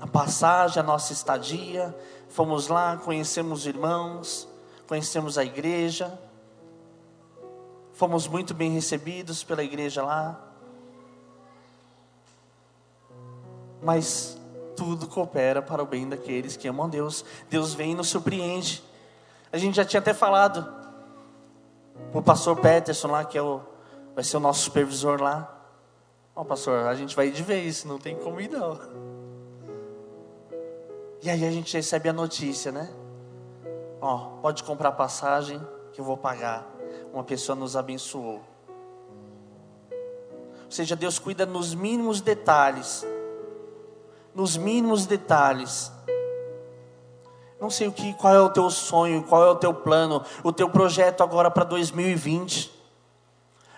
a 0.00 0.06
passagem, 0.06 0.80
a 0.80 0.82
nossa 0.82 1.12
estadia. 1.12 1.94
Fomos 2.30 2.68
lá, 2.68 2.96
conhecemos 2.96 3.66
irmãos, 3.66 4.48
conhecemos 4.88 5.36
a 5.36 5.44
igreja. 5.44 6.18
Fomos 7.92 8.26
muito 8.26 8.54
bem 8.54 8.70
recebidos 8.72 9.44
pela 9.44 9.62
igreja 9.62 10.02
lá. 10.02 10.40
Mas 13.82 14.38
tudo 14.74 15.06
coopera 15.06 15.60
para 15.60 15.82
o 15.82 15.86
bem 15.86 16.08
daqueles 16.08 16.56
que 16.56 16.66
amam 16.66 16.88
Deus. 16.88 17.22
Deus 17.50 17.74
vem 17.74 17.92
e 17.92 17.94
nos 17.94 18.08
surpreende. 18.08 18.82
A 19.52 19.58
gente 19.58 19.76
já 19.76 19.84
tinha 19.84 20.00
até 20.00 20.14
falado 20.14 20.66
o 22.14 22.22
pastor 22.22 22.56
Peterson 22.58 23.08
lá, 23.08 23.24
que 23.24 23.36
é 23.36 23.42
o, 23.42 23.60
vai 24.14 24.24
ser 24.24 24.38
o 24.38 24.40
nosso 24.40 24.60
supervisor 24.60 25.20
lá. 25.20 25.54
Ó, 26.34 26.40
oh, 26.40 26.44
pastor, 26.44 26.86
a 26.86 26.94
gente 26.94 27.14
vai 27.14 27.30
de 27.30 27.42
vez, 27.42 27.84
não 27.84 27.98
tem 27.98 28.16
como 28.16 28.40
ir 28.40 28.48
não. 28.48 28.80
E 31.22 31.28
aí 31.28 31.46
a 31.46 31.50
gente 31.50 31.76
recebe 31.76 32.08
a 32.08 32.12
notícia, 32.12 32.72
né? 32.72 32.90
Ó, 34.00 34.16
oh, 34.16 34.40
pode 34.40 34.64
comprar 34.64 34.92
passagem 34.92 35.60
que 35.92 36.00
eu 36.00 36.04
vou 36.04 36.16
pagar. 36.16 36.66
Uma 37.12 37.22
pessoa 37.22 37.54
nos 37.54 37.76
abençoou. 37.76 38.40
Ou 40.64 40.70
seja, 40.70 40.96
Deus 40.96 41.18
cuida 41.18 41.44
nos 41.44 41.74
mínimos 41.74 42.22
detalhes. 42.22 43.06
Nos 44.34 44.56
mínimos 44.56 45.04
detalhes. 45.04 45.92
Não 47.62 47.70
sei 47.70 47.86
o 47.86 47.92
que, 47.92 48.12
qual 48.14 48.34
é 48.34 48.40
o 48.40 48.50
teu 48.50 48.68
sonho, 48.68 49.22
qual 49.22 49.44
é 49.44 49.48
o 49.48 49.54
teu 49.54 49.72
plano, 49.72 50.20
o 50.42 50.52
teu 50.52 50.68
projeto 50.68 51.22
agora 51.22 51.48
para 51.48 51.62
2020. 51.62 52.72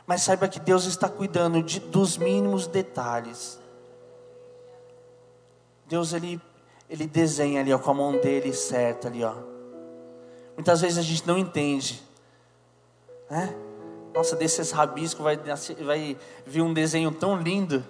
Mas 0.06 0.22
saiba 0.22 0.48
que 0.48 0.58
Deus 0.58 0.86
está 0.86 1.06
cuidando 1.06 1.62
de, 1.62 1.80
dos 1.80 2.16
mínimos 2.16 2.66
detalhes. 2.66 3.60
Deus 5.86 6.14
ele 6.14 6.40
ele 6.88 7.06
desenha 7.06 7.60
ali 7.60 7.74
ó, 7.74 7.78
com 7.78 7.90
a 7.90 7.94
mão 7.94 8.12
dele 8.12 8.54
certa 8.54 9.08
ali 9.08 9.22
ó. 9.22 9.34
Muitas 10.54 10.80
vezes 10.80 10.96
a 10.96 11.02
gente 11.02 11.26
não 11.26 11.36
entende, 11.36 12.02
né? 13.28 13.54
Nossa, 14.14 14.34
desses 14.34 14.70
rabiscos 14.70 15.22
vai, 15.22 15.36
vai 15.36 16.16
vir 16.46 16.62
um 16.62 16.72
desenho 16.72 17.12
tão 17.12 17.36
lindo, 17.36 17.84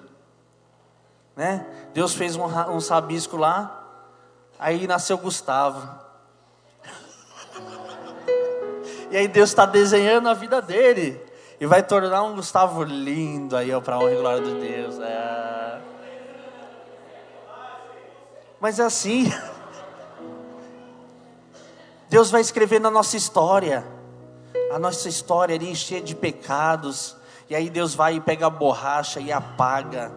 né? 1.36 1.64
Deus 1.92 2.14
fez 2.14 2.34
um, 2.34 2.42
um 2.42 2.78
rabisco 2.78 3.36
lá, 3.36 3.83
Aí 4.58 4.86
nasceu 4.86 5.18
Gustavo. 5.18 6.04
E 9.10 9.16
aí 9.16 9.28
Deus 9.28 9.50
está 9.50 9.66
desenhando 9.66 10.28
a 10.28 10.34
vida 10.34 10.60
dele. 10.60 11.20
E 11.60 11.66
vai 11.66 11.82
tornar 11.82 12.22
um 12.22 12.34
Gustavo 12.34 12.82
lindo 12.82 13.56
aí, 13.56 13.70
para 13.80 13.94
a 13.94 13.98
honra 13.98 14.12
e 14.12 14.16
glória 14.16 14.42
de 14.42 14.54
Deus. 14.60 14.98
É... 14.98 15.80
Mas 18.60 18.80
é 18.80 18.84
assim. 18.84 19.32
Deus 22.08 22.30
vai 22.30 22.40
escrever 22.40 22.80
na 22.80 22.90
nossa 22.90 23.16
história. 23.16 23.86
A 24.72 24.78
nossa 24.78 25.08
história 25.08 25.54
ali 25.54 25.76
cheia 25.76 26.00
de 26.00 26.14
pecados. 26.14 27.16
E 27.48 27.54
aí 27.54 27.70
Deus 27.70 27.94
vai 27.94 28.16
e 28.16 28.20
pega 28.20 28.46
a 28.46 28.50
borracha 28.50 29.20
e 29.20 29.30
apaga. 29.30 30.12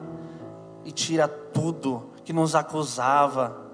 E 0.85 0.91
tira 0.91 1.27
tudo 1.27 2.13
que 2.23 2.33
nos 2.33 2.55
acusava 2.55 3.66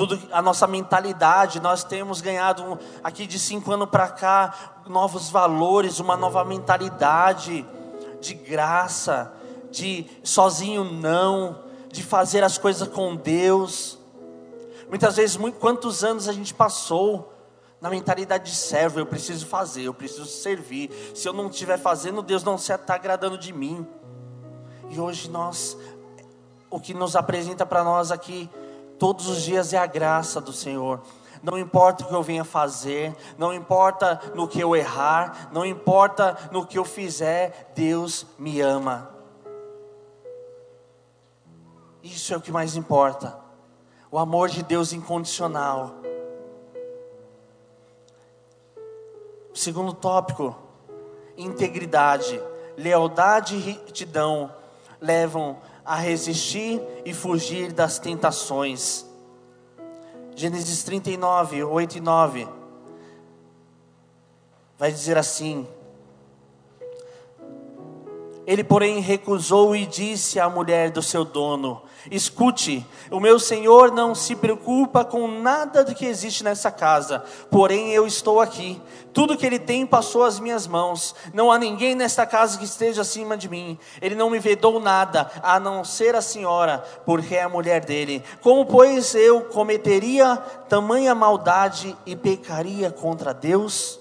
tudo 0.00 0.18
a 0.32 0.40
nossa 0.40 0.66
mentalidade, 0.66 1.60
nós 1.60 1.84
temos 1.84 2.22
ganhado 2.22 2.78
aqui 3.04 3.26
de 3.26 3.38
cinco 3.38 3.70
anos 3.70 3.90
para 3.90 4.08
cá 4.08 4.80
novos 4.86 5.28
valores, 5.28 6.00
uma 6.00 6.16
nova 6.16 6.42
mentalidade 6.42 7.66
de 8.18 8.32
graça, 8.32 9.30
de 9.70 10.06
sozinho 10.24 10.84
não, 10.84 11.64
de 11.92 12.02
fazer 12.02 12.42
as 12.42 12.56
coisas 12.56 12.88
com 12.88 13.14
Deus. 13.14 13.98
Muitas 14.88 15.16
vezes, 15.16 15.36
muito, 15.36 15.58
quantos 15.58 16.02
anos 16.02 16.28
a 16.28 16.32
gente 16.32 16.54
passou 16.54 17.34
na 17.78 17.90
mentalidade 17.90 18.50
de 18.50 18.56
servo, 18.56 19.00
eu 19.00 19.04
preciso 19.04 19.44
fazer, 19.44 19.82
eu 19.82 19.92
preciso 19.92 20.24
servir. 20.24 20.90
Se 21.14 21.28
eu 21.28 21.34
não 21.34 21.48
estiver 21.48 21.78
fazendo, 21.78 22.22
Deus 22.22 22.42
não 22.42 22.54
está 22.54 22.94
agradando 22.94 23.36
de 23.36 23.52
mim. 23.52 23.86
E 24.88 24.98
hoje 24.98 25.28
nós, 25.28 25.76
o 26.70 26.80
que 26.80 26.94
nos 26.94 27.14
apresenta 27.16 27.66
para 27.66 27.84
nós 27.84 28.10
aqui 28.10 28.48
Todos 29.00 29.28
os 29.28 29.40
dias 29.40 29.72
é 29.72 29.78
a 29.78 29.86
graça 29.86 30.42
do 30.42 30.52
Senhor. 30.52 31.00
Não 31.42 31.58
importa 31.58 32.04
o 32.04 32.06
que 32.06 32.14
eu 32.14 32.22
venha 32.22 32.44
fazer, 32.44 33.16
não 33.38 33.50
importa 33.50 34.20
no 34.34 34.46
que 34.46 34.60
eu 34.60 34.76
errar, 34.76 35.48
não 35.50 35.64
importa 35.64 36.36
no 36.52 36.66
que 36.66 36.78
eu 36.78 36.84
fizer, 36.84 37.72
Deus 37.74 38.26
me 38.38 38.60
ama. 38.60 39.10
Isso 42.02 42.34
é 42.34 42.36
o 42.36 42.42
que 42.42 42.52
mais 42.52 42.76
importa. 42.76 43.38
O 44.10 44.18
amor 44.18 44.50
de 44.50 44.62
Deus 44.62 44.92
incondicional. 44.92 45.94
Segundo 49.54 49.94
tópico, 49.94 50.54
integridade, 51.38 52.38
lealdade 52.76 53.56
e 53.56 53.60
retidão 53.60 54.54
levam 55.00 55.56
a 55.84 55.96
resistir 55.96 56.80
e 57.04 57.12
fugir 57.12 57.72
das 57.72 57.98
tentações. 57.98 59.06
Gênesis 60.34 60.82
39, 60.84 61.64
8 61.64 61.98
e 61.98 62.00
9. 62.00 62.48
Vai 64.78 64.90
dizer 64.90 65.18
assim: 65.18 65.68
Ele, 68.46 68.64
porém, 68.64 69.00
recusou 69.00 69.76
e 69.76 69.86
disse 69.86 70.40
à 70.40 70.48
mulher 70.48 70.90
do 70.90 71.02
seu 71.02 71.24
dono: 71.24 71.82
Escute, 72.10 72.84
o 73.10 73.20
meu 73.20 73.38
senhor 73.38 73.92
não 73.92 74.14
se 74.14 74.34
preocupa 74.34 75.04
com 75.04 75.28
nada 75.28 75.84
do 75.84 75.94
que 75.94 76.06
existe 76.06 76.42
nessa 76.42 76.70
casa, 76.70 77.22
porém 77.50 77.90
eu 77.90 78.06
estou 78.06 78.40
aqui. 78.40 78.80
Tudo 79.12 79.36
que 79.36 79.44
ele 79.44 79.58
tem 79.58 79.84
passou 79.84 80.24
às 80.24 80.40
minhas 80.40 80.66
mãos. 80.66 81.14
Não 81.34 81.52
há 81.52 81.58
ninguém 81.58 81.94
nesta 81.94 82.24
casa 82.24 82.58
que 82.58 82.64
esteja 82.64 83.02
acima 83.02 83.36
de 83.36 83.48
mim. 83.48 83.78
Ele 84.00 84.14
não 84.14 84.30
me 84.30 84.38
vedou 84.38 84.80
nada, 84.80 85.30
a 85.42 85.60
não 85.60 85.84
ser 85.84 86.14
a 86.14 86.22
senhora, 86.22 86.82
porque 87.04 87.34
é 87.34 87.42
a 87.42 87.48
mulher 87.48 87.84
dele. 87.84 88.22
Como, 88.40 88.64
pois, 88.64 89.14
eu 89.14 89.42
cometeria 89.42 90.36
tamanha 90.68 91.14
maldade 91.14 91.96
e 92.06 92.16
pecaria 92.16 92.90
contra 92.90 93.34
Deus? 93.34 93.99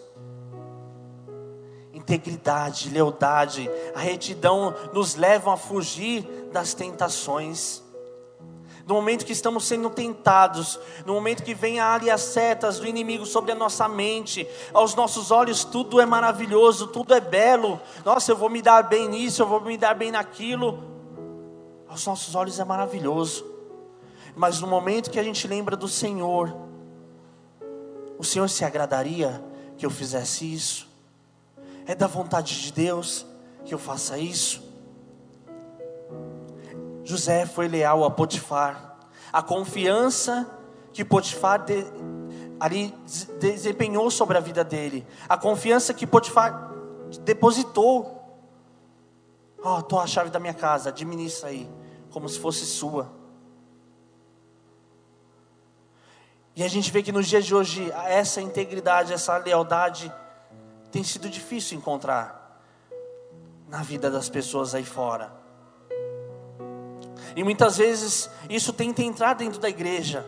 Integridade, 2.09 2.89
lealdade, 2.89 3.69
a 3.93 3.99
retidão 3.99 4.73
nos 4.91 5.13
levam 5.15 5.53
a 5.53 5.57
fugir 5.57 6.23
das 6.51 6.73
tentações. 6.73 7.83
No 8.87 8.95
momento 8.95 9.23
que 9.23 9.31
estamos 9.31 9.65
sendo 9.65 9.87
tentados, 9.91 10.79
no 11.05 11.13
momento 11.13 11.43
que 11.43 11.53
vem 11.53 11.79
ali 11.79 12.09
as 12.09 12.21
setas 12.21 12.79
do 12.79 12.87
inimigo 12.87 13.23
sobre 13.23 13.51
a 13.51 13.55
nossa 13.55 13.87
mente, 13.87 14.47
aos 14.73 14.95
nossos 14.95 15.29
olhos 15.29 15.63
tudo 15.63 16.01
é 16.01 16.05
maravilhoso, 16.07 16.87
tudo 16.87 17.13
é 17.13 17.19
belo. 17.19 17.79
Nossa, 18.03 18.31
eu 18.31 18.35
vou 18.35 18.49
me 18.49 18.63
dar 18.63 18.81
bem 18.81 19.07
nisso, 19.07 19.43
eu 19.43 19.47
vou 19.47 19.61
me 19.61 19.77
dar 19.77 19.93
bem 19.93 20.09
naquilo. 20.09 20.83
Aos 21.87 22.03
nossos 22.07 22.33
olhos 22.33 22.59
é 22.59 22.65
maravilhoso. 22.65 23.45
Mas 24.35 24.59
no 24.59 24.65
momento 24.65 25.11
que 25.11 25.19
a 25.19 25.23
gente 25.23 25.47
lembra 25.47 25.75
do 25.75 25.87
Senhor, 25.87 26.55
o 28.17 28.23
Senhor 28.23 28.49
se 28.49 28.65
agradaria 28.65 29.43
que 29.77 29.85
eu 29.85 29.91
fizesse 29.91 30.51
isso? 30.51 30.88
É 31.89 31.95
da 31.95 32.05
vontade 32.05 32.61
de 32.61 32.71
Deus 32.71 33.25
que 33.65 33.73
eu 33.73 33.79
faça 33.79 34.15
isso? 34.15 34.61
José 37.03 37.47
foi 37.47 37.67
leal 37.67 38.03
a 38.03 38.11
Potifar. 38.11 38.95
A 39.33 39.41
confiança 39.41 40.47
que 40.93 41.03
Potifar 41.03 41.65
de, 41.65 41.83
ali 42.59 42.93
desempenhou 43.39 44.11
sobre 44.11 44.37
a 44.37 44.39
vida 44.39 44.63
dele. 44.63 45.03
A 45.27 45.35
confiança 45.35 45.91
que 45.91 46.05
Potifar 46.05 46.71
depositou. 47.21 48.37
Ó, 49.63 49.79
oh, 49.79 49.81
tô 49.81 49.99
a 49.99 50.05
chave 50.05 50.29
da 50.29 50.39
minha 50.39 50.53
casa, 50.53 50.89
administra 50.89 51.49
aí, 51.49 51.67
como 52.11 52.29
se 52.29 52.37
fosse 52.37 52.67
sua. 52.67 53.11
E 56.55 56.63
a 56.63 56.67
gente 56.67 56.91
vê 56.91 57.01
que 57.01 57.11
nos 57.11 57.25
dias 57.25 57.47
de 57.47 57.55
hoje 57.55 57.91
essa 58.05 58.39
integridade, 58.39 59.11
essa 59.11 59.35
lealdade 59.37 60.13
tem 60.91 61.03
sido 61.03 61.29
difícil 61.29 61.77
encontrar 61.77 62.61
na 63.67 63.83
vida 63.83 64.09
das 64.09 64.29
pessoas 64.29 64.73
aí 64.73 64.83
fora. 64.83 65.31
E 67.35 67.43
muitas 67.43 67.77
vezes 67.77 68.29
isso 68.49 68.73
tenta 68.73 69.03
entrar 69.03 69.33
dentro 69.33 69.59
da 69.59 69.69
igreja, 69.69 70.25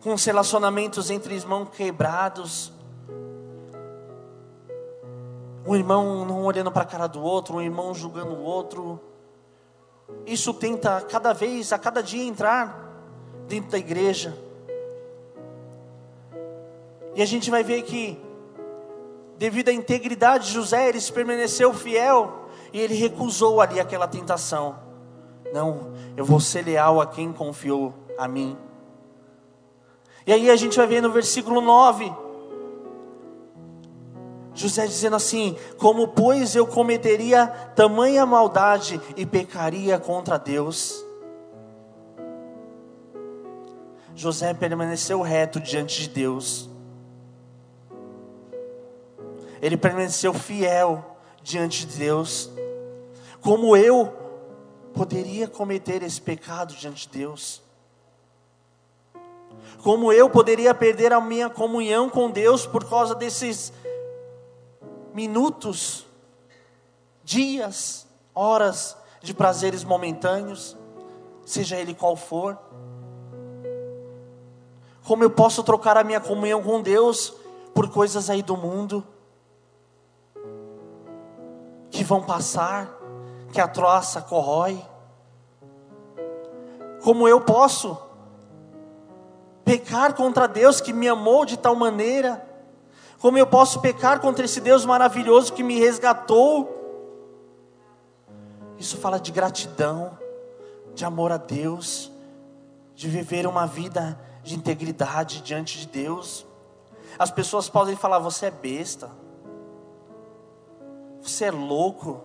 com 0.00 0.14
os 0.14 0.24
relacionamentos 0.24 1.10
entre 1.10 1.34
irmãos 1.34 1.68
quebrados, 1.70 2.72
um 5.66 5.76
irmão 5.76 6.24
não 6.24 6.44
olhando 6.44 6.72
para 6.72 6.82
a 6.82 6.86
cara 6.86 7.06
do 7.06 7.22
outro, 7.22 7.56
um 7.56 7.60
irmão 7.60 7.92
julgando 7.92 8.32
o 8.32 8.42
outro. 8.42 9.00
Isso 10.24 10.54
tenta 10.54 11.00
cada 11.02 11.32
vez, 11.32 11.72
a 11.72 11.78
cada 11.78 12.02
dia 12.02 12.24
entrar 12.24 12.88
dentro 13.46 13.70
da 13.70 13.78
igreja. 13.78 14.36
E 17.14 17.22
a 17.22 17.26
gente 17.26 17.50
vai 17.50 17.62
ver 17.62 17.82
que 17.82 18.18
devido 19.40 19.70
à 19.70 19.72
integridade 19.72 20.48
de 20.48 20.52
José, 20.52 20.90
ele 20.90 21.00
permaneceu 21.00 21.72
fiel 21.72 22.44
e 22.74 22.78
ele 22.78 22.92
recusou 22.92 23.58
ali 23.58 23.80
aquela 23.80 24.06
tentação. 24.06 24.78
Não, 25.50 25.94
eu 26.14 26.26
vou 26.26 26.38
ser 26.38 26.66
leal 26.66 27.00
a 27.00 27.06
quem 27.06 27.32
confiou 27.32 27.94
a 28.18 28.28
mim. 28.28 28.54
E 30.26 30.32
aí 30.34 30.50
a 30.50 30.56
gente 30.56 30.76
vai 30.76 30.86
ver 30.86 31.00
no 31.00 31.10
versículo 31.10 31.62
9, 31.62 32.12
José 34.52 34.86
dizendo 34.86 35.16
assim: 35.16 35.56
Como, 35.78 36.08
pois, 36.08 36.54
eu 36.54 36.66
cometeria 36.66 37.46
tamanha 37.74 38.26
maldade 38.26 39.00
e 39.16 39.24
pecaria 39.24 39.98
contra 39.98 40.38
Deus? 40.38 41.02
José 44.14 44.52
permaneceu 44.52 45.22
reto 45.22 45.58
diante 45.58 46.02
de 46.02 46.10
Deus 46.10 46.69
ele 49.60 49.76
permaneceu 49.76 50.32
fiel 50.32 51.16
diante 51.42 51.86
de 51.86 51.98
Deus. 51.98 52.50
Como 53.40 53.76
eu 53.76 54.12
poderia 54.94 55.48
cometer 55.48 56.02
esse 56.02 56.20
pecado 56.20 56.74
diante 56.74 57.08
de 57.08 57.18
Deus? 57.18 57.62
Como 59.82 60.12
eu 60.12 60.28
poderia 60.28 60.74
perder 60.74 61.12
a 61.12 61.20
minha 61.20 61.48
comunhão 61.48 62.10
com 62.10 62.30
Deus 62.30 62.66
por 62.66 62.88
causa 62.88 63.14
desses 63.14 63.72
minutos, 65.14 66.06
dias, 67.24 68.06
horas 68.34 68.96
de 69.22 69.32
prazeres 69.32 69.84
momentâneos, 69.84 70.76
seja 71.44 71.76
ele 71.76 71.94
qual 71.94 72.14
for? 72.14 72.58
Como 75.04 75.24
eu 75.24 75.30
posso 75.30 75.62
trocar 75.62 75.96
a 75.96 76.04
minha 76.04 76.20
comunhão 76.20 76.62
com 76.62 76.80
Deus 76.80 77.34
por 77.74 77.90
coisas 77.90 78.28
aí 78.30 78.42
do 78.42 78.56
mundo? 78.56 79.04
Que 82.00 82.04
vão 82.04 82.22
passar, 82.22 82.88
que 83.52 83.60
a 83.60 83.68
troça 83.68 84.22
corrói. 84.22 84.82
Como 87.02 87.28
eu 87.28 87.42
posso 87.42 87.94
pecar 89.66 90.14
contra 90.14 90.48
Deus 90.48 90.80
que 90.80 90.94
me 90.94 91.06
amou 91.06 91.44
de 91.44 91.58
tal 91.58 91.74
maneira? 91.74 92.42
Como 93.18 93.36
eu 93.36 93.46
posso 93.46 93.80
pecar 93.80 94.18
contra 94.18 94.46
esse 94.46 94.62
Deus 94.62 94.86
maravilhoso 94.86 95.52
que 95.52 95.62
me 95.62 95.78
resgatou? 95.78 96.74
Isso 98.78 98.96
fala 98.96 99.20
de 99.20 99.30
gratidão, 99.30 100.18
de 100.94 101.04
amor 101.04 101.30
a 101.30 101.36
Deus, 101.36 102.10
de 102.94 103.10
viver 103.10 103.46
uma 103.46 103.66
vida 103.66 104.18
de 104.42 104.54
integridade 104.54 105.42
diante 105.42 105.80
de 105.80 105.86
Deus. 105.86 106.46
As 107.18 107.30
pessoas 107.30 107.68
podem 107.68 107.94
falar: 107.94 108.20
você 108.20 108.46
é 108.46 108.50
besta. 108.50 109.10
Você 111.22 111.46
é 111.46 111.50
louco. 111.50 112.22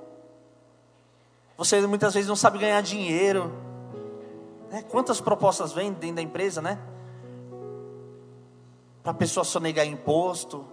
Você 1.58 1.86
muitas 1.88 2.13
vezes 2.13 2.27
não 2.27 2.36
sabe 2.36 2.58
ganhar 2.58 2.81
dinheiro. 2.81 3.51
Né? 4.69 4.84
Quantas 4.89 5.21
propostas 5.21 5.71
vêm 5.73 5.91
dentro 5.93 6.17
da 6.17 6.21
empresa, 6.21 6.62
né? 6.62 6.79
Para 9.01 9.12
a 9.12 9.15
pessoa 9.15 9.43
sonegar 9.43 9.86
imposto, 9.86 10.65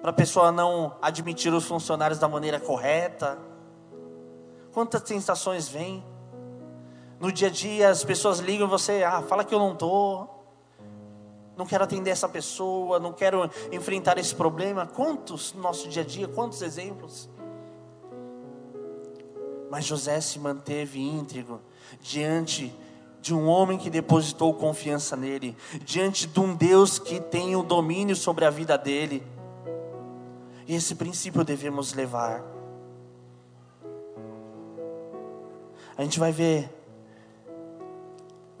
para 0.00 0.10
a 0.10 0.14
pessoa 0.14 0.52
não 0.52 0.96
admitir 1.00 1.52
os 1.52 1.64
funcionários 1.64 2.18
da 2.18 2.28
maneira 2.28 2.60
correta. 2.60 3.38
Quantas 4.72 5.02
tentações 5.02 5.68
vêm? 5.68 6.04
No 7.18 7.32
dia 7.32 7.48
a 7.48 7.50
dia 7.50 7.88
as 7.88 8.04
pessoas 8.04 8.38
ligam 8.38 8.68
você, 8.68 9.02
ah, 9.02 9.22
fala 9.22 9.44
que 9.44 9.54
eu 9.54 9.58
não 9.58 9.72
estou 9.72 10.42
não 11.56 11.66
quero 11.66 11.84
atender 11.84 12.10
essa 12.10 12.28
pessoa, 12.28 12.98
não 12.98 13.12
quero 13.12 13.48
enfrentar 13.70 14.18
esse 14.18 14.34
problema. 14.34 14.86
Quantos 14.86 15.52
no 15.52 15.62
nosso 15.62 15.88
dia 15.88 16.02
a 16.02 16.04
dia, 16.04 16.26
quantos 16.26 16.62
exemplos? 16.62 17.28
Mas 19.72 19.86
José 19.86 20.20
se 20.20 20.38
manteve 20.38 21.00
íntegro 21.00 21.58
diante 21.98 22.70
de 23.22 23.34
um 23.34 23.46
homem 23.46 23.78
que 23.78 23.88
depositou 23.88 24.52
confiança 24.52 25.16
nele, 25.16 25.56
diante 25.82 26.26
de 26.26 26.38
um 26.38 26.54
Deus 26.54 26.98
que 26.98 27.18
tem 27.18 27.56
o 27.56 27.62
domínio 27.62 28.14
sobre 28.14 28.44
a 28.44 28.50
vida 28.50 28.76
dele. 28.76 29.26
E 30.68 30.74
esse 30.74 30.94
princípio 30.94 31.42
devemos 31.42 31.94
levar. 31.94 32.44
A 35.96 36.02
gente 36.02 36.20
vai 36.20 36.32
ver 36.32 36.68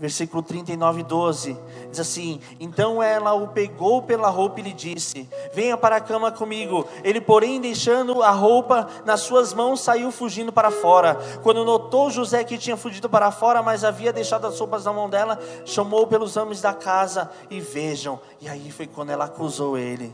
versículo 0.02 0.42
39, 0.42 1.04
12, 1.04 1.56
diz 1.88 2.00
assim: 2.00 2.40
Então 2.58 3.00
ela 3.00 3.34
o 3.34 3.46
pegou 3.46 4.02
pela 4.02 4.28
roupa 4.28 4.58
e 4.58 4.64
lhe 4.64 4.72
disse: 4.72 5.28
Venha 5.54 5.76
para 5.76 5.94
a 5.94 6.00
cama 6.00 6.32
comigo. 6.32 6.84
Ele, 7.04 7.20
porém, 7.20 7.60
deixando 7.60 8.20
a 8.20 8.30
roupa 8.30 8.88
nas 9.04 9.20
suas 9.20 9.54
mãos, 9.54 9.80
saiu 9.80 10.10
fugindo 10.10 10.52
para 10.52 10.72
fora. 10.72 11.20
Quando 11.44 11.64
notou 11.64 12.10
José 12.10 12.42
que 12.42 12.58
tinha 12.58 12.76
fugido 12.76 13.08
para 13.08 13.30
fora, 13.30 13.62
mas 13.62 13.84
havia 13.84 14.12
deixado 14.12 14.44
as 14.44 14.58
roupas 14.58 14.84
na 14.84 14.92
mão 14.92 15.08
dela, 15.08 15.38
chamou 15.64 16.04
pelos 16.08 16.36
homens 16.36 16.60
da 16.60 16.74
casa 16.74 17.30
e 17.48 17.60
vejam. 17.60 18.18
E 18.40 18.48
aí 18.48 18.72
foi 18.72 18.88
quando 18.88 19.10
ela 19.10 19.26
acusou 19.26 19.78
ele. 19.78 20.12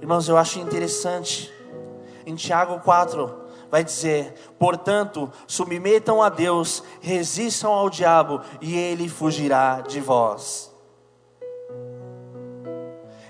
Irmãos, 0.00 0.26
eu 0.26 0.38
acho 0.38 0.58
interessante. 0.58 1.52
Em 2.24 2.34
Tiago 2.34 2.80
4, 2.80 3.47
vai 3.70 3.84
dizer: 3.84 4.34
portanto, 4.58 5.30
submetam 5.46 6.22
a 6.22 6.28
Deus, 6.28 6.82
resistam 7.00 7.72
ao 7.72 7.90
diabo, 7.90 8.40
e 8.60 8.76
ele 8.76 9.08
fugirá 9.08 9.80
de 9.80 10.00
vós. 10.00 10.72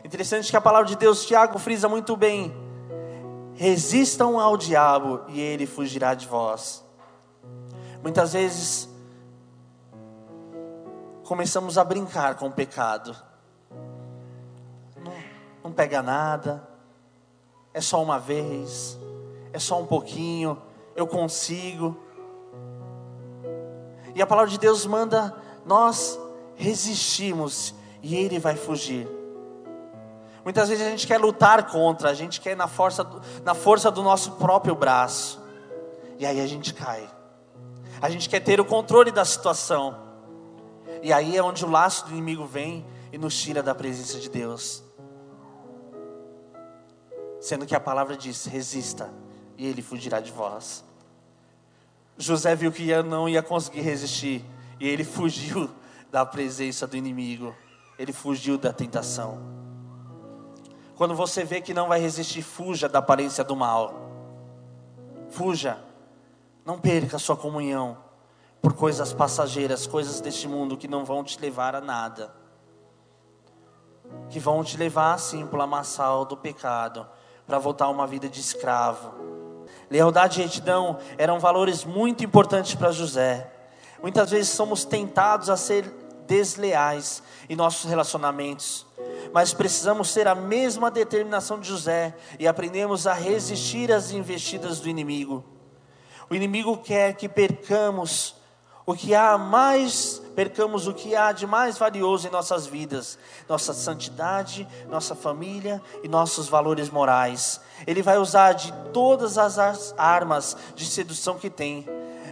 Interessante 0.04 0.50
que 0.50 0.56
a 0.56 0.60
palavra 0.60 0.88
de 0.88 0.96
Deus, 0.96 1.26
Tiago, 1.26 1.58
frisa 1.58 1.88
muito 1.88 2.16
bem: 2.16 2.54
resistam 3.54 4.40
ao 4.40 4.56
diabo 4.56 5.22
e 5.28 5.40
ele 5.40 5.66
fugirá 5.66 6.14
de 6.14 6.26
vós. 6.26 6.84
Muitas 8.02 8.32
vezes 8.32 8.88
começamos 11.24 11.76
a 11.76 11.84
brincar 11.84 12.36
com 12.36 12.46
o 12.46 12.52
pecado. 12.52 13.14
Não, 14.96 15.12
não 15.64 15.72
pega 15.72 16.00
nada, 16.00 16.66
é 17.74 17.80
só 17.80 18.02
uma 18.02 18.18
vez, 18.18 18.98
é 19.58 19.60
só 19.60 19.80
um 19.80 19.86
pouquinho, 19.86 20.56
eu 20.96 21.06
consigo. 21.06 21.96
E 24.14 24.22
a 24.22 24.26
palavra 24.26 24.50
de 24.50 24.58
Deus 24.58 24.86
manda 24.86 25.34
nós 25.66 26.18
resistimos 26.54 27.74
e 28.02 28.14
ele 28.14 28.38
vai 28.38 28.56
fugir. 28.56 29.06
Muitas 30.44 30.68
vezes 30.68 30.86
a 30.86 30.90
gente 30.90 31.06
quer 31.06 31.18
lutar 31.18 31.70
contra, 31.70 32.08
a 32.08 32.14
gente 32.14 32.40
quer 32.40 32.56
na 32.56 32.68
força, 32.68 33.06
na 33.44 33.52
força 33.52 33.90
do 33.90 34.02
nosso 34.02 34.32
próprio 34.32 34.74
braço. 34.74 35.42
E 36.18 36.24
aí 36.24 36.40
a 36.40 36.46
gente 36.46 36.72
cai. 36.72 37.08
A 38.00 38.08
gente 38.08 38.28
quer 38.28 38.40
ter 38.40 38.60
o 38.60 38.64
controle 38.64 39.10
da 39.10 39.24
situação. 39.24 39.98
E 41.02 41.12
aí 41.12 41.36
é 41.36 41.42
onde 41.42 41.64
o 41.64 41.70
laço 41.70 42.06
do 42.06 42.12
inimigo 42.12 42.46
vem 42.46 42.86
e 43.12 43.18
nos 43.18 43.36
tira 43.36 43.62
da 43.62 43.74
presença 43.74 44.18
de 44.18 44.30
Deus. 44.30 44.82
Sendo 47.40 47.66
que 47.66 47.74
a 47.74 47.80
palavra 47.80 48.16
diz: 48.16 48.46
resista, 48.46 49.12
e 49.58 49.66
ele 49.66 49.82
fugirá 49.82 50.20
de 50.20 50.30
vós. 50.30 50.84
José 52.16 52.54
viu 52.54 52.72
que 52.72 53.02
não 53.02 53.28
ia 53.28 53.42
conseguir 53.42 53.80
resistir, 53.80 54.44
e 54.80 54.88
ele 54.88 55.02
fugiu 55.04 55.68
da 56.10 56.24
presença 56.24 56.86
do 56.86 56.96
inimigo, 56.96 57.54
ele 57.98 58.12
fugiu 58.12 58.56
da 58.56 58.72
tentação. 58.72 59.58
Quando 60.96 61.14
você 61.14 61.44
vê 61.44 61.60
que 61.60 61.74
não 61.74 61.88
vai 61.88 62.00
resistir, 62.00 62.42
fuja 62.42 62.88
da 62.88 62.98
aparência 63.00 63.44
do 63.44 63.54
mal. 63.54 63.94
Fuja. 65.30 65.78
Não 66.64 66.78
perca 66.78 67.16
a 67.16 67.20
sua 67.20 67.36
comunhão 67.36 67.96
por 68.60 68.72
coisas 68.72 69.12
passageiras, 69.12 69.86
coisas 69.86 70.20
deste 70.20 70.48
mundo 70.48 70.76
que 70.76 70.88
não 70.88 71.04
vão 71.04 71.22
te 71.22 71.40
levar 71.40 71.76
a 71.76 71.80
nada. 71.80 72.34
Que 74.28 74.40
vão 74.40 74.64
te 74.64 74.76
levar 74.76 75.14
assim 75.14 75.46
para 75.46 75.54
o 75.54 75.58
lamaçal 75.58 76.24
do 76.24 76.36
pecado, 76.36 77.06
para 77.46 77.60
voltar 77.60 77.84
a 77.84 77.90
uma 77.90 78.06
vida 78.06 78.28
de 78.28 78.40
escravo. 78.40 79.37
Lealdade 79.90 80.40
e 80.40 80.44
retidão 80.44 80.98
eram 81.16 81.38
valores 81.38 81.84
muito 81.84 82.24
importantes 82.24 82.74
para 82.74 82.92
José. 82.92 83.50
Muitas 84.02 84.30
vezes 84.30 84.50
somos 84.50 84.84
tentados 84.84 85.48
a 85.50 85.56
ser 85.56 85.90
desleais 86.26 87.22
em 87.48 87.56
nossos 87.56 87.88
relacionamentos, 87.88 88.86
mas 89.32 89.54
precisamos 89.54 90.12
ter 90.12 90.28
a 90.28 90.34
mesma 90.34 90.90
determinação 90.90 91.58
de 91.58 91.68
José 91.68 92.14
e 92.38 92.46
aprendemos 92.46 93.06
a 93.06 93.14
resistir 93.14 93.90
às 93.90 94.12
investidas 94.12 94.78
do 94.78 94.88
inimigo. 94.88 95.42
O 96.30 96.34
inimigo 96.34 96.76
quer 96.76 97.14
que 97.14 97.28
percamos 97.28 98.36
o 98.84 98.94
que 98.94 99.14
há 99.14 99.38
mais, 99.38 100.17
percamos 100.38 100.86
o 100.86 100.94
que 100.94 101.16
há 101.16 101.32
de 101.32 101.48
mais 101.48 101.78
valioso 101.78 102.28
em 102.28 102.30
nossas 102.30 102.64
vidas, 102.64 103.18
nossa 103.48 103.74
santidade, 103.74 104.68
nossa 104.88 105.16
família 105.16 105.82
e 106.00 106.06
nossos 106.06 106.48
valores 106.48 106.88
morais. 106.90 107.60
Ele 107.84 108.02
vai 108.02 108.18
usar 108.18 108.52
de 108.52 108.72
todas 108.92 109.36
as 109.36 109.92
armas 109.98 110.56
de 110.76 110.86
sedução 110.86 111.38
que 111.38 111.50
tem. 111.50 111.84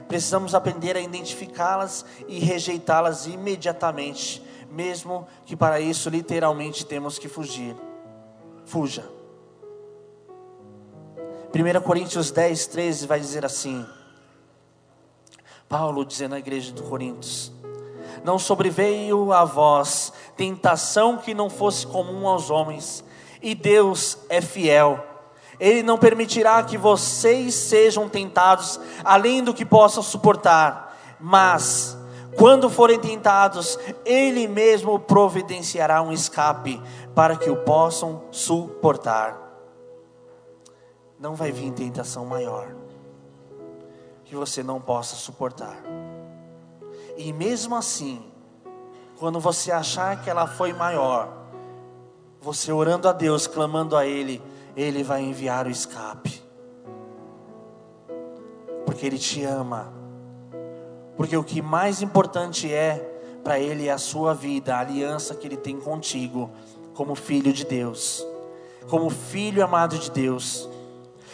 Precisamos 0.07 0.55
aprender 0.55 0.97
a 0.97 1.01
identificá-las 1.01 2.07
e 2.29 2.38
rejeitá-las 2.38 3.27
imediatamente, 3.27 4.40
mesmo 4.71 5.27
que 5.45 5.57
para 5.57 5.81
isso 5.81 6.09
literalmente 6.09 6.87
temos 6.87 7.19
que 7.19 7.29
fugir. 7.29 7.75
Fuja. 8.66 9.05
1 11.53 11.81
Coríntios 11.81 12.31
10, 12.31 12.69
13 12.69 13.05
vai 13.09 13.19
dizer 13.19 13.45
assim: 13.45 13.85
Paulo 15.69 16.05
dizendo 16.05 16.37
à 16.37 16.38
igreja 16.38 16.71
de 16.71 16.81
Coríntios: 16.85 17.56
Não 18.27 18.41
sobreveio 18.41 19.33
a 19.33 19.45
vós 19.45 20.12
tentação 20.37 21.17
que 21.17 21.33
não 21.33 21.49
fosse 21.49 21.87
comum 21.87 22.27
aos 22.27 22.51
homens, 22.51 23.05
e 23.41 23.55
Deus 23.55 24.19
é 24.29 24.41
fiel. 24.41 24.99
Ele 25.61 25.81
não 25.81 25.97
permitirá 25.97 26.61
que 26.65 26.77
vocês 26.77 27.55
sejam 27.55 28.09
tentados 28.09 28.81
além 29.05 29.45
do 29.45 29.55
que 29.55 29.65
possam 29.65 30.03
suportar, 30.03 30.99
mas 31.21 31.97
quando 32.37 32.69
forem 32.69 32.99
tentados, 32.99 33.79
Ele 34.05 34.49
mesmo 34.49 34.99
providenciará 34.99 36.03
um 36.03 36.11
escape 36.11 36.83
para 37.15 37.37
que 37.37 37.49
o 37.49 37.59
possam 37.59 38.25
suportar. 38.33 39.39
Não 41.17 41.37
vai 41.37 41.53
vir 41.53 41.71
tentação 41.71 42.27
maior 42.27 42.75
que 44.25 44.35
você 44.35 44.65
não 44.65 44.81
possa 44.81 45.15
suportar. 45.15 45.77
E 47.16 47.33
mesmo 47.33 47.74
assim, 47.74 48.22
quando 49.18 49.40
você 49.40 49.72
achar 49.72 50.22
que 50.22 50.29
ela 50.29 50.46
foi 50.46 50.72
maior, 50.72 51.46
você 52.40 52.70
orando 52.70 53.09
a 53.09 53.12
Deus, 53.12 53.46
clamando 53.46 53.96
a 53.96 54.07
Ele, 54.07 54.42
Ele 54.76 55.02
vai 55.02 55.22
enviar 55.22 55.66
o 55.66 55.70
escape. 55.70 56.42
Porque 58.85 59.07
Ele 59.07 59.18
te 59.18 59.42
ama. 59.42 59.92
Porque 61.16 61.37
o 61.37 61.42
que 61.42 61.62
mais 61.62 62.02
importante 62.02 62.72
é 62.72 63.14
para 63.42 63.59
Ele 63.59 63.88
é 63.88 63.92
a 63.92 63.98
sua 63.98 64.35
vida, 64.35 64.76
a 64.76 64.81
aliança 64.81 65.35
que 65.35 65.46
Ele 65.46 65.57
tem 65.57 65.81
contigo, 65.81 66.50
como 66.94 67.14
filho 67.14 67.52
de 67.52 67.64
Deus, 67.64 68.26
como 68.88 69.09
filho 69.09 69.64
amado 69.64 69.98
de 69.98 70.11
Deus. 70.11 70.68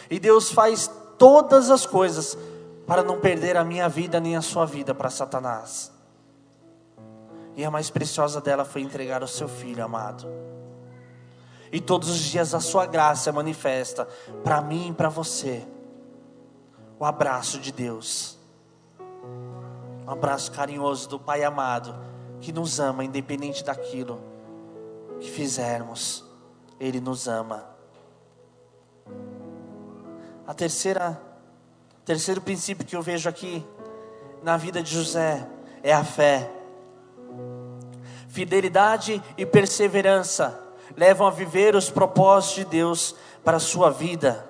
E 0.09 0.19
Deus 0.19 0.51
faz 0.51 0.89
todas 1.17 1.69
as 1.69 1.85
coisas 1.85 2.37
para 2.85 3.03
não 3.03 3.19
perder 3.19 3.55
a 3.57 3.63
minha 3.63 3.87
vida 3.87 4.19
nem 4.19 4.35
a 4.35 4.41
sua 4.41 4.65
vida 4.65 4.93
para 4.93 5.09
Satanás. 5.09 5.91
E 7.55 7.63
a 7.63 7.71
mais 7.71 7.89
preciosa 7.89 8.41
dela 8.41 8.65
foi 8.65 8.81
entregar 8.81 9.23
o 9.23 9.27
seu 9.27 9.47
filho 9.47 9.83
amado. 9.83 10.27
E 11.71 11.79
todos 11.79 12.09
os 12.09 12.19
dias 12.19 12.53
a 12.53 12.59
sua 12.59 12.85
graça 12.85 13.31
manifesta 13.31 14.07
para 14.43 14.61
mim 14.61 14.89
e 14.89 14.93
para 14.93 15.09
você. 15.09 15.65
O 16.99 17.05
abraço 17.05 17.59
de 17.59 17.71
Deus. 17.71 18.37
Um 20.05 20.11
abraço 20.11 20.51
carinhoso 20.51 21.09
do 21.09 21.19
Pai 21.19 21.43
amado 21.43 21.95
que 22.41 22.51
nos 22.51 22.79
ama 22.79 23.05
independente 23.05 23.63
daquilo 23.63 24.21
que 25.19 25.29
fizermos. 25.29 26.25
Ele 26.79 26.99
nos 26.99 27.27
ama. 27.27 27.63
A 30.45 30.53
terceira 30.53 31.19
Terceiro 32.05 32.41
princípio 32.41 32.85
que 32.85 32.95
eu 32.95 33.01
vejo 33.01 33.29
aqui 33.29 33.65
na 34.41 34.57
vida 34.57 34.83
de 34.83 34.93
José 34.93 35.47
é 35.81 35.93
a 35.93 36.03
fé. 36.03 36.51
Fidelidade 38.27 39.23
e 39.37 39.45
perseverança 39.45 40.59
levam 40.97 41.25
a 41.25 41.31
viver 41.31 41.75
os 41.75 41.89
propósitos 41.89 42.55
de 42.55 42.65
Deus 42.65 43.15
para 43.41 43.57
a 43.57 43.59
sua 43.59 43.89
vida. 43.89 44.49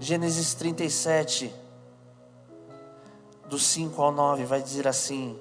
Gênesis 0.00 0.52
37, 0.54 1.54
do 3.48 3.58
5 3.58 4.02
ao 4.02 4.10
9, 4.10 4.44
vai 4.44 4.60
dizer 4.60 4.88
assim: 4.88 5.38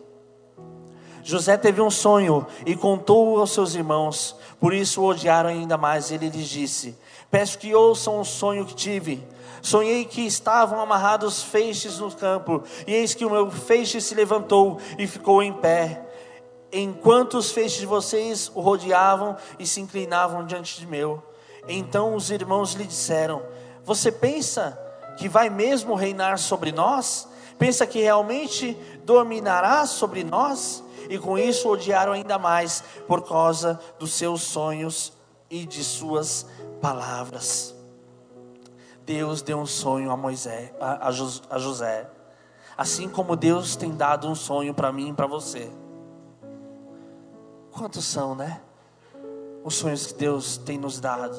José 1.23 1.57
teve 1.57 1.81
um 1.81 1.89
sonho 1.89 2.45
e 2.63 2.75
contou 2.75 3.39
aos 3.39 3.51
seus 3.51 3.73
irmãos, 3.73 4.35
por 4.59 4.71
isso 4.71 5.01
o 5.01 5.05
odiaram 5.05 5.49
ainda 5.49 5.77
mais. 5.77 6.11
Ele 6.11 6.29
lhes 6.29 6.47
disse: 6.47 6.95
Peço 7.31 7.57
que 7.57 7.73
ouçam 7.73 8.19
o 8.19 8.25
sonho 8.25 8.65
que 8.65 8.75
tive. 8.75 9.25
Sonhei 9.65 10.05
que 10.05 10.21
estavam 10.21 10.79
amarrados 10.79 11.41
feixes 11.41 11.97
no 11.97 12.11
campo, 12.11 12.61
e 12.85 12.93
eis 12.93 13.15
que 13.15 13.25
o 13.25 13.31
meu 13.31 13.49
feixe 13.49 13.99
se 13.99 14.13
levantou 14.13 14.79
e 14.95 15.07
ficou 15.07 15.41
em 15.41 15.51
pé. 15.51 16.05
Enquanto 16.71 17.39
os 17.39 17.49
feixes 17.49 17.79
de 17.79 17.87
vocês 17.87 18.51
o 18.53 18.61
rodeavam 18.61 19.35
e 19.57 19.65
se 19.65 19.81
inclinavam 19.81 20.45
diante 20.45 20.79
de 20.79 20.85
meu. 20.85 21.19
Então 21.67 22.13
os 22.13 22.29
irmãos 22.29 22.73
lhe 22.73 22.83
disseram: 22.83 23.41
Você 23.83 24.11
pensa 24.11 24.79
que 25.17 25.27
vai 25.27 25.49
mesmo 25.49 25.95
reinar 25.95 26.37
sobre 26.37 26.71
nós? 26.71 27.27
Pensa 27.57 27.87
que 27.87 28.03
realmente 28.03 28.77
dominará 29.03 29.87
sobre 29.87 30.23
nós? 30.23 30.83
E 31.09 31.17
com 31.17 31.39
isso 31.39 31.67
odiaram 31.69 32.13
ainda 32.13 32.37
mais 32.37 32.83
por 33.07 33.27
causa 33.27 33.79
dos 33.97 34.13
seus 34.13 34.43
sonhos 34.43 35.11
e 35.49 35.65
de 35.65 35.83
suas 35.83 36.45
palavras. 36.79 37.74
Deus 39.05 39.43
deu 39.43 39.59
um 39.59 39.67
sonho 39.67 40.09
a 40.09 40.17
Moisés, 40.17 40.71
a, 40.79 41.09
a 41.09 41.59
José, 41.59 42.09
assim 42.75 43.07
como 43.07 43.35
Deus 43.35 43.75
tem 43.75 43.95
dado 43.95 44.27
um 44.27 44.33
sonho 44.33 44.73
para 44.73 44.91
mim 44.91 45.09
e 45.09 45.13
para 45.13 45.27
você. 45.27 45.71
Quantos 47.71 48.03
são, 48.05 48.33
né? 48.33 48.61
Os 49.63 49.75
sonhos 49.75 50.07
que 50.07 50.13
Deus 50.15 50.57
tem 50.57 50.77
nos 50.77 50.99
dado. 50.99 51.37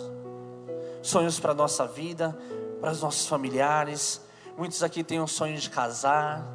Sonhos 1.03 1.41
para 1.41 1.53
a 1.53 1.55
nossa 1.55 1.87
vida, 1.87 2.39
para 2.81 2.93
os 2.93 3.03
nossos 3.03 3.27
familiares. 3.27 4.21
Muitos 4.57 4.83
aqui 4.83 5.03
têm 5.03 5.21
um 5.21 5.27
sonho 5.27 5.57
de 5.57 5.69
casar. 5.69 6.47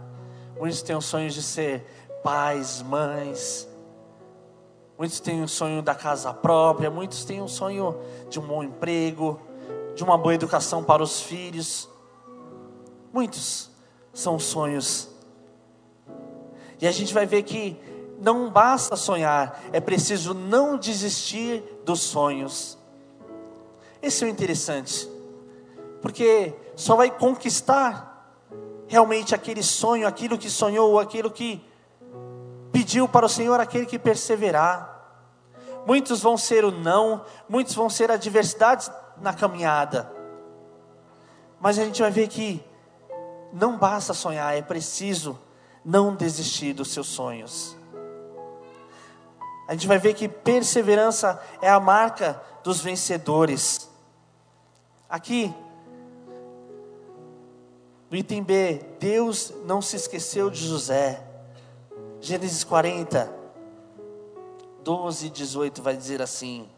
Muitos 0.57 0.82
têm 0.82 0.95
um 0.95 1.01
sonho 1.01 1.30
de 1.30 1.41
ser 1.41 1.84
pais, 2.24 2.82
mães. 2.82 3.68
Muitos 4.97 5.20
têm 5.20 5.41
um 5.41 5.47
sonho 5.47 5.82
da 5.82 5.95
casa 5.95 6.34
própria. 6.34 6.89
Muitos 6.89 7.26
têm 7.26 7.41
um 7.41 7.47
sonho 7.47 7.99
de 8.30 8.39
um 8.39 8.45
bom 8.45 8.64
emprego 8.64 9.39
de 9.96 10.04
uma 10.04 10.18
boa 10.18 10.34
educação 10.34 10.84
para 10.84 11.04
os 11.04 11.22
filhos. 11.22 11.89
Muitos 13.14 13.70
são 14.14 14.39
sonhos. 14.39 15.10
E 16.80 16.88
a 16.88 16.92
gente 16.92 17.14
vai 17.14 17.26
ver 17.26 17.44
que 17.44 17.78
não 18.20 18.50
basta 18.50 18.96
sonhar, 18.96 19.62
é 19.72 19.80
preciso 19.80 20.34
não 20.34 20.78
desistir 20.78 21.64
dos 21.84 22.02
sonhos. 22.02 22.78
Esse 24.02 24.24
é 24.24 24.28
o 24.28 24.30
interessante, 24.30 25.10
porque 26.02 26.54
só 26.76 26.96
vai 26.96 27.10
conquistar 27.10 28.12
realmente 28.88 29.34
aquele 29.34 29.64
sonho, 29.64 30.08
aquilo 30.08 30.38
que 30.38 30.50
sonhou, 30.50 31.00
aquilo 31.00 31.32
que 31.32 31.64
pediu 32.72 33.08
para 33.08 33.26
o 33.26 33.30
Senhor, 33.30 33.60
aquele 33.60 33.86
que 33.86 34.00
perseverar. 34.00 34.89
Muitos 35.86 36.22
vão 36.22 36.38
ser 36.38 36.64
o 36.64 36.72
não, 36.72 37.24
muitos 37.50 37.74
vão 37.74 37.89
ser 37.89 38.12
adversidades 38.12 38.92
na 39.22 39.34
caminhada. 39.34 40.11
Mas 41.59 41.78
a 41.78 41.86
gente 41.86 42.01
vai 42.01 42.11
ver 42.11 42.28
que 42.28 42.63
não 43.53 43.78
basta 43.78 44.13
sonhar, 44.13 44.57
é 44.57 44.61
preciso 44.61 45.39
não 45.84 46.15
desistir 46.15 46.74
dos 46.74 46.91
seus 46.91 47.07
sonhos. 47.07 47.78
A 49.67 49.74
gente 49.74 49.88
vai 49.88 49.97
ver 49.97 50.13
que 50.13 50.28
perseverança 50.28 51.41
é 51.61 51.69
a 51.69 51.80
marca 51.80 52.41
dos 52.63 52.82
vencedores. 52.82 53.89
Aqui, 55.09 55.53
no 58.09 58.17
item 58.17 58.43
B, 58.43 58.86
Deus 58.99 59.53
não 59.65 59.82
se 59.82 59.95
esqueceu 59.95 60.49
de 60.49 60.67
José. 60.67 61.26
Gênesis 62.19 62.63
40, 62.63 63.34
12 64.84 65.28
e 65.28 65.30
18 65.30 65.82
vai 65.82 65.95
dizer 65.95 66.22
assim: 66.22 66.69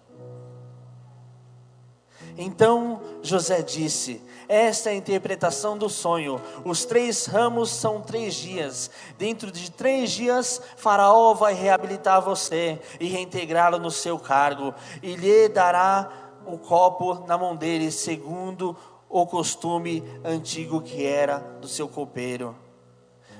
Então 2.37 3.01
José 3.21 3.61
disse: 3.61 4.21
Esta 4.47 4.89
é 4.89 4.93
a 4.93 4.95
interpretação 4.95 5.77
do 5.77 5.89
sonho. 5.89 6.41
Os 6.65 6.85
três 6.85 7.25
ramos 7.25 7.69
são 7.69 8.01
três 8.01 8.35
dias. 8.35 8.89
Dentro 9.17 9.51
de 9.51 9.71
três 9.71 10.11
dias, 10.11 10.61
Faraó 10.77 11.33
vai 11.33 11.53
reabilitar 11.53 12.21
você 12.21 12.79
e 12.99 13.07
reintegrá-lo 13.07 13.77
no 13.79 13.91
seu 13.91 14.17
cargo, 14.17 14.73
e 15.01 15.15
lhe 15.15 15.47
dará 15.47 16.09
o 16.45 16.57
copo 16.57 17.25
na 17.27 17.37
mão 17.37 17.55
dele, 17.55 17.91
segundo 17.91 18.75
o 19.07 19.25
costume 19.27 20.03
antigo 20.23 20.81
que 20.81 21.05
era 21.05 21.37
do 21.61 21.67
seu 21.67 21.87
copeiro. 21.87 22.55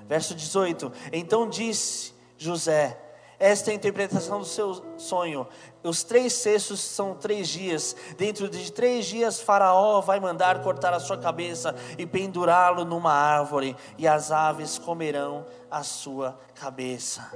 Verso 0.08 0.36
18: 0.36 0.92
Então 1.12 1.50
disse 1.50 2.14
José: 2.38 3.03
esta 3.44 3.72
é 3.72 3.74
a 3.74 3.76
interpretação 3.76 4.40
do 4.40 4.46
seu 4.46 4.82
sonho. 4.98 5.46
Os 5.84 6.02
três 6.02 6.32
cestos 6.32 6.80
são 6.80 7.14
três 7.14 7.50
dias. 7.50 7.94
Dentro 8.18 8.48
de 8.48 8.72
três 8.72 9.06
dias, 9.06 9.42
Faraó 9.42 10.00
vai 10.00 10.18
mandar 10.18 10.64
cortar 10.64 10.94
a 10.94 11.00
sua 11.02 11.18
cabeça 11.18 11.76
e 11.98 12.06
pendurá-lo 12.06 12.86
numa 12.86 13.12
árvore, 13.12 13.76
e 13.98 14.08
as 14.08 14.32
aves 14.32 14.78
comerão 14.78 15.46
a 15.70 15.84
sua 15.84 16.40
cabeça. 16.56 17.34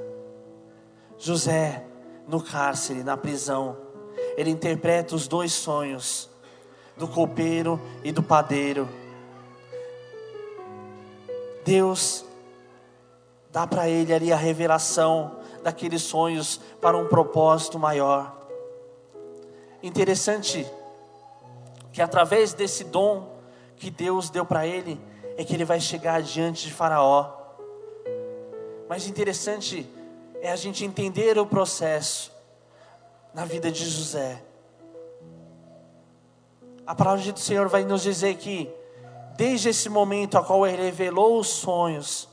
José, 1.18 1.86
no 2.26 2.42
cárcere, 2.42 3.04
na 3.04 3.18
prisão, 3.18 3.76
ele 4.38 4.50
interpreta 4.50 5.14
os 5.14 5.28
dois 5.28 5.52
sonhos, 5.52 6.30
do 6.96 7.06
copeiro 7.06 7.82
e 8.02 8.14
do 8.14 8.24
padeiro. 8.24 8.88
Deus 11.66 12.24
dá 13.52 13.68
para 13.68 13.90
ele 13.90 14.14
ali 14.14 14.32
a 14.32 14.38
revelação 14.38 15.37
daqueles 15.68 16.02
sonhos 16.02 16.62
para 16.80 16.98
um 16.98 17.08
propósito 17.08 17.78
maior. 17.78 18.34
Interessante 19.84 20.66
que 21.92 22.02
através 22.02 22.54
desse 22.54 22.86
dom 22.86 23.28
que 23.76 23.92
Deus 23.92 24.30
deu 24.30 24.46
para 24.46 24.66
ele, 24.66 24.98
é 25.36 25.44
que 25.44 25.54
ele 25.54 25.66
vai 25.66 25.82
chegar 25.82 26.22
diante 26.22 26.68
de 26.68 26.74
Faraó. 26.74 27.34
Mas 28.88 29.10
interessante 29.10 29.86
é 30.42 30.50
a 30.50 30.56
gente 30.56 30.86
entender 30.86 31.38
o 31.38 31.46
processo 31.46 32.32
na 33.34 33.44
vida 33.44 33.70
de 33.70 33.84
José. 33.84 34.42
A 36.86 36.96
palavra 36.96 37.30
do 37.34 37.40
Senhor 37.40 37.68
vai 37.68 37.84
nos 37.84 38.04
dizer 38.04 38.38
que, 38.38 38.72
desde 39.36 39.68
esse 39.68 39.90
momento 39.90 40.38
a 40.38 40.44
qual 40.44 40.66
ele 40.66 40.84
revelou 40.84 41.38
os 41.38 41.50
sonhos, 41.50 42.30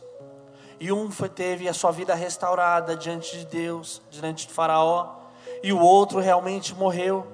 e 0.85 0.93
um 0.93 1.11
foi, 1.11 1.31
teve 1.31 1.67
a 1.67 1.73
sua 1.73 1.91
vida 1.91 2.15
restaurada 2.15 2.95
diante 2.95 3.39
de 3.39 3.47
Deus, 3.47 4.03
diante 4.11 4.47
de 4.47 4.53
Faraó, 4.53 5.17
e 5.63 5.73
o 5.73 5.81
outro 5.81 6.21
realmente 6.21 6.75
morreu. 6.75 7.27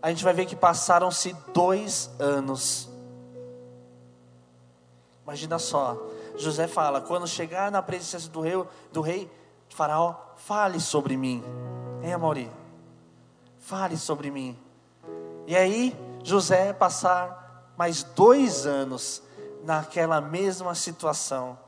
A 0.00 0.08
gente 0.08 0.24
vai 0.24 0.32
ver 0.32 0.46
que 0.46 0.56
passaram-se 0.56 1.36
dois 1.52 2.10
anos. 2.18 2.88
Imagina 5.24 5.58
só, 5.58 5.94
José 6.38 6.66
fala: 6.66 7.02
quando 7.02 7.28
chegar 7.28 7.70
na 7.70 7.82
presença 7.82 8.30
do 8.30 8.40
rei, 8.40 8.64
do 8.90 9.02
rei 9.02 9.30
Faraó, 9.68 10.14
fale 10.36 10.80
sobre 10.80 11.18
mim. 11.18 11.44
Hein, 12.02 12.14
Amori? 12.14 12.50
Fale 13.58 13.98
sobre 13.98 14.30
mim. 14.30 14.58
E 15.46 15.54
aí, 15.54 15.94
José 16.24 16.72
passar 16.72 17.74
mais 17.76 18.02
dois 18.02 18.64
anos 18.64 19.22
naquela 19.62 20.18
mesma 20.18 20.74
situação 20.74 21.58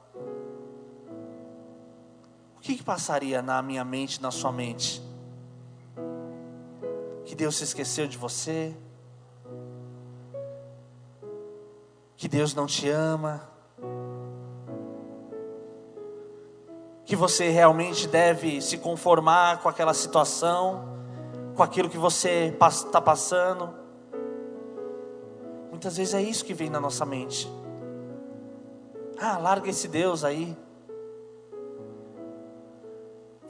o 2.63 2.65
que, 2.65 2.77
que 2.77 2.83
passaria 2.85 3.43
na 3.43 3.61
minha 3.61 3.85
mente, 3.85 4.23
na 4.23 4.31
sua 4.31 4.53
mente? 4.53 5.03
Que 7.25 7.35
Deus 7.35 7.57
se 7.57 7.65
esqueceu 7.65 8.07
de 8.07 8.17
você? 8.17 8.73
Que 12.17 12.29
Deus 12.29 12.55
não 12.55 12.69
te 12.69 12.89
ama? 12.89 13.43
Que 17.05 17.17
você 17.17 17.49
realmente 17.51 18.07
deve 18.07 18.63
se 18.63 18.79
conformar 18.79 19.61
com 19.61 19.69
aquela 19.69 19.93
situação, 19.93 20.85
com 21.57 21.65
aquilo 21.65 21.91
que 21.91 21.99
você 21.99 22.57
está 22.57 23.01
passando? 23.01 23.75
Muitas 25.69 25.97
vezes 25.97 26.15
é 26.15 26.23
isso 26.23 26.45
que 26.45 26.55
vem 26.55 26.71
na 26.71 26.79
nossa 26.79 27.05
mente. 27.05 27.53
Ah, 29.19 29.37
larga 29.37 29.69
esse 29.69 29.89
Deus 29.89 30.23
aí 30.23 30.57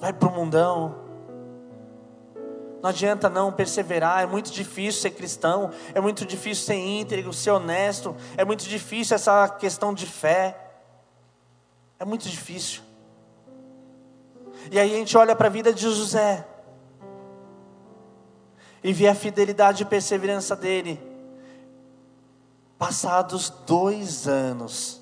vai 0.03 0.13
para 0.13 0.29
o 0.29 0.33
mundão. 0.33 0.97
Não 2.83 2.91
adianta 2.91 3.31
não 3.31 3.53
perseverar, 3.53 4.25
é 4.25 4.27
muito 4.27 4.51
difícil 4.51 5.01
ser 5.01 5.13
cristão, 5.13 5.71
é 5.95 6.01
muito 6.01 6.27
difícil 6.27 6.65
ser 6.65 6.75
íntegro, 6.75 7.33
ser 7.33 7.53
honesto, 7.53 8.17
é 8.37 8.45
muito 8.45 8.65
difícil 8.65 9.15
essa 9.15 9.49
questão 9.49 9.95
de 9.95 10.05
fé. 10.05 10.73
É 12.01 12.05
muito 12.05 12.29
difícil. 12.29 12.83
E 14.73 14.81
aí 14.81 14.93
a 14.93 14.97
gente 14.97 15.17
olha 15.17 15.37
para 15.37 15.47
a 15.47 15.51
vida 15.51 15.73
de 15.73 15.83
José 15.83 16.45
e 18.83 18.93
vê 18.93 19.07
a 19.07 19.15
fidelidade 19.15 19.85
e 19.85 19.87
perseverança 19.87 20.57
dele. 20.57 21.01
Passados 22.77 23.51
dois 23.51 24.27
anos, 24.27 25.01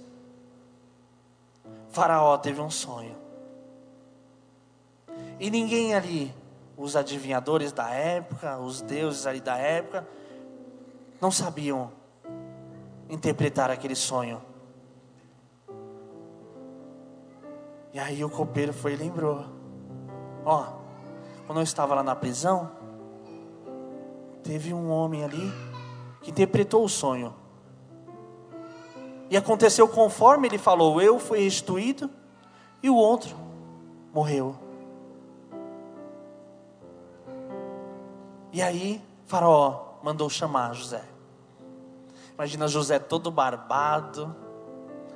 Faraó 1.88 2.36
teve 2.36 2.60
um 2.60 2.68
sonho. 2.68 3.19
E 5.40 5.50
ninguém 5.50 5.94
ali, 5.94 6.34
os 6.76 6.94
adivinhadores 6.94 7.72
da 7.72 7.88
época, 7.88 8.58
os 8.58 8.82
deuses 8.82 9.26
ali 9.26 9.40
da 9.40 9.56
época, 9.56 10.06
não 11.18 11.30
sabiam 11.30 11.90
interpretar 13.08 13.70
aquele 13.70 13.96
sonho. 13.96 14.42
E 17.94 17.98
aí 17.98 18.22
o 18.22 18.28
copeiro 18.28 18.74
foi 18.74 18.92
e 18.92 18.96
lembrou: 18.96 19.46
Ó, 20.44 20.66
quando 21.46 21.58
eu 21.58 21.64
estava 21.64 21.94
lá 21.94 22.02
na 22.02 22.14
prisão, 22.14 22.70
teve 24.42 24.74
um 24.74 24.90
homem 24.90 25.24
ali 25.24 25.50
que 26.22 26.30
interpretou 26.30 26.84
o 26.84 26.88
sonho. 26.88 27.34
E 29.30 29.38
aconteceu 29.38 29.88
conforme 29.88 30.48
ele 30.48 30.58
falou: 30.58 31.00
eu 31.00 31.18
fui 31.18 31.40
restituído 31.40 32.10
e 32.82 32.90
o 32.90 32.94
outro 32.94 33.34
morreu. 34.12 34.69
E 38.52 38.60
aí, 38.60 39.00
Faraó 39.26 39.98
mandou 40.02 40.28
chamar 40.28 40.74
José. 40.74 41.04
Imagina 42.34 42.66
José 42.66 42.98
todo 42.98 43.30
barbado. 43.30 44.34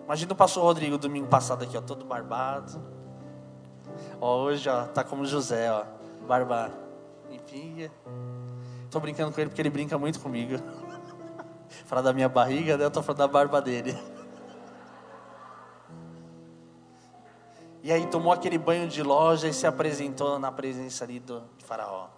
Imagina 0.04 0.32
o 0.32 0.36
pastor 0.36 0.62
Rodrigo 0.62 0.98
domingo 0.98 1.26
passado 1.26 1.64
aqui, 1.64 1.76
ó, 1.76 1.80
todo 1.80 2.04
barbado. 2.04 2.80
Ó, 4.20 4.42
hoje, 4.42 4.68
ó, 4.68 4.84
tá 4.84 5.02
como 5.02 5.24
José, 5.24 5.72
ó, 5.72 5.84
barba 6.26 6.70
limpinha. 7.30 7.90
Tô 8.90 9.00
brincando 9.00 9.32
com 9.32 9.40
ele 9.40 9.50
porque 9.50 9.62
ele 9.62 9.70
brinca 9.70 9.98
muito 9.98 10.20
comigo. 10.20 10.62
Falar 11.86 12.02
da 12.02 12.12
minha 12.12 12.28
barriga, 12.28 12.76
né? 12.76 12.84
Eu 12.84 12.90
tô 12.90 13.02
falando 13.02 13.18
da 13.18 13.28
barba 13.28 13.60
dele. 13.60 13.98
E 17.82 17.92
aí 17.92 18.06
tomou 18.06 18.32
aquele 18.32 18.56
banho 18.58 18.88
de 18.88 19.02
loja 19.02 19.48
e 19.48 19.52
se 19.52 19.66
apresentou 19.66 20.38
na 20.38 20.52
presença 20.52 21.04
ali 21.04 21.18
do 21.18 21.42
faraó. 21.58 22.08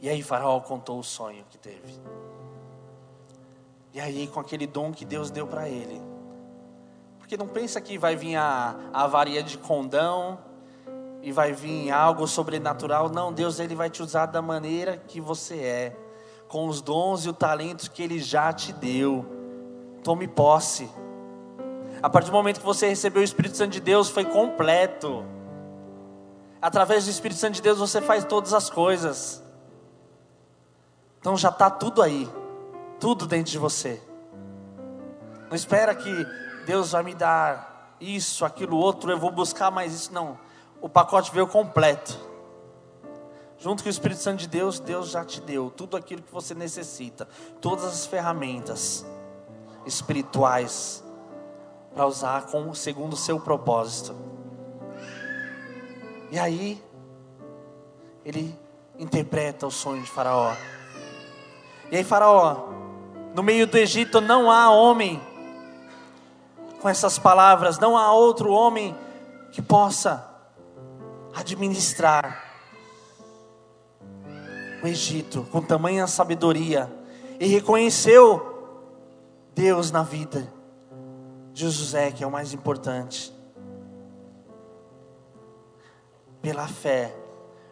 E 0.00 0.08
aí 0.08 0.22
Faraó 0.22 0.60
contou 0.60 0.98
o 0.98 1.04
sonho 1.04 1.44
que 1.50 1.58
teve. 1.58 1.94
E 3.94 4.00
aí, 4.00 4.26
com 4.26 4.40
aquele 4.40 4.66
dom 4.66 4.92
que 4.92 5.04
Deus 5.04 5.30
deu 5.30 5.46
para 5.46 5.68
ele. 5.68 6.02
Porque 7.18 7.36
não 7.36 7.48
pensa 7.48 7.80
que 7.80 7.96
vai 7.96 8.14
vir 8.14 8.36
a, 8.36 8.76
a 8.92 9.04
avaria 9.04 9.42
de 9.42 9.56
condão 9.58 10.38
e 11.22 11.32
vai 11.32 11.52
vir 11.52 11.90
algo 11.90 12.26
sobrenatural. 12.26 13.08
Não, 13.08 13.32
Deus 13.32 13.58
ele 13.58 13.74
vai 13.74 13.90
te 13.90 14.02
usar 14.02 14.26
da 14.26 14.42
maneira 14.42 14.96
que 14.96 15.20
você 15.20 15.56
é, 15.56 15.96
com 16.46 16.68
os 16.68 16.80
dons 16.80 17.24
e 17.24 17.28
o 17.28 17.32
talento 17.32 17.90
que 17.90 18.02
ele 18.02 18.20
já 18.20 18.52
te 18.52 18.72
deu. 18.72 19.24
Tome 20.04 20.28
posse. 20.28 20.88
A 22.02 22.10
partir 22.10 22.30
do 22.30 22.36
momento 22.36 22.60
que 22.60 22.66
você 22.66 22.86
recebeu 22.86 23.22
o 23.22 23.24
Espírito 23.24 23.56
Santo 23.56 23.72
de 23.72 23.80
Deus, 23.80 24.08
foi 24.08 24.24
completo. 24.24 25.24
Através 26.60 27.06
do 27.06 27.10
Espírito 27.10 27.40
Santo 27.40 27.54
de 27.54 27.62
Deus 27.62 27.78
você 27.78 28.00
faz 28.00 28.24
todas 28.24 28.52
as 28.52 28.70
coisas. 28.70 29.42
Então 31.26 31.36
já 31.36 31.48
está 31.48 31.68
tudo 31.68 32.02
aí, 32.02 32.30
tudo 33.00 33.26
dentro 33.26 33.50
de 33.50 33.58
você. 33.58 34.00
Não 35.48 35.56
espera 35.56 35.92
que 35.92 36.24
Deus 36.64 36.92
vai 36.92 37.02
me 37.02 37.16
dar 37.16 37.96
isso, 38.00 38.44
aquilo, 38.44 38.76
outro, 38.76 39.10
eu 39.10 39.18
vou 39.18 39.32
buscar 39.32 39.68
mais 39.68 39.92
isso. 39.92 40.14
Não, 40.14 40.38
o 40.80 40.88
pacote 40.88 41.32
veio 41.32 41.48
completo. 41.48 42.16
Junto 43.58 43.82
com 43.82 43.88
o 43.88 43.90
Espírito 43.90 44.20
Santo 44.20 44.38
de 44.38 44.46
Deus, 44.46 44.78
Deus 44.78 45.10
já 45.10 45.24
te 45.24 45.40
deu 45.40 45.68
tudo 45.68 45.96
aquilo 45.96 46.22
que 46.22 46.32
você 46.32 46.54
necessita, 46.54 47.26
todas 47.60 47.86
as 47.86 48.06
ferramentas 48.06 49.04
espirituais 49.84 51.02
para 51.92 52.06
usar 52.06 52.46
com, 52.46 52.72
segundo 52.72 53.14
o 53.14 53.16
seu 53.16 53.40
propósito. 53.40 54.14
E 56.30 56.38
aí, 56.38 56.80
ele 58.24 58.56
interpreta 58.96 59.66
o 59.66 59.72
sonho 59.72 60.04
de 60.04 60.08
Faraó. 60.08 60.54
E 61.90 61.96
aí, 61.96 62.04
Faraó, 62.04 62.68
no 63.34 63.42
meio 63.42 63.66
do 63.66 63.76
Egito 63.76 64.20
não 64.20 64.50
há 64.50 64.70
homem 64.70 65.20
com 66.80 66.88
essas 66.88 67.18
palavras, 67.18 67.78
não 67.78 67.96
há 67.96 68.12
outro 68.12 68.50
homem 68.50 68.96
que 69.52 69.62
possa 69.62 70.28
administrar 71.34 72.44
o 74.82 74.86
Egito 74.86 75.46
com 75.50 75.60
tamanha 75.62 76.06
sabedoria 76.06 76.92
e 77.38 77.46
reconheceu 77.46 78.54
Deus 79.54 79.90
na 79.90 80.02
vida 80.02 80.52
de 81.52 81.68
José, 81.68 82.10
que 82.12 82.22
é 82.22 82.26
o 82.26 82.30
mais 82.30 82.52
importante. 82.52 83.34
Pela 86.42 86.68
fé, 86.68 87.16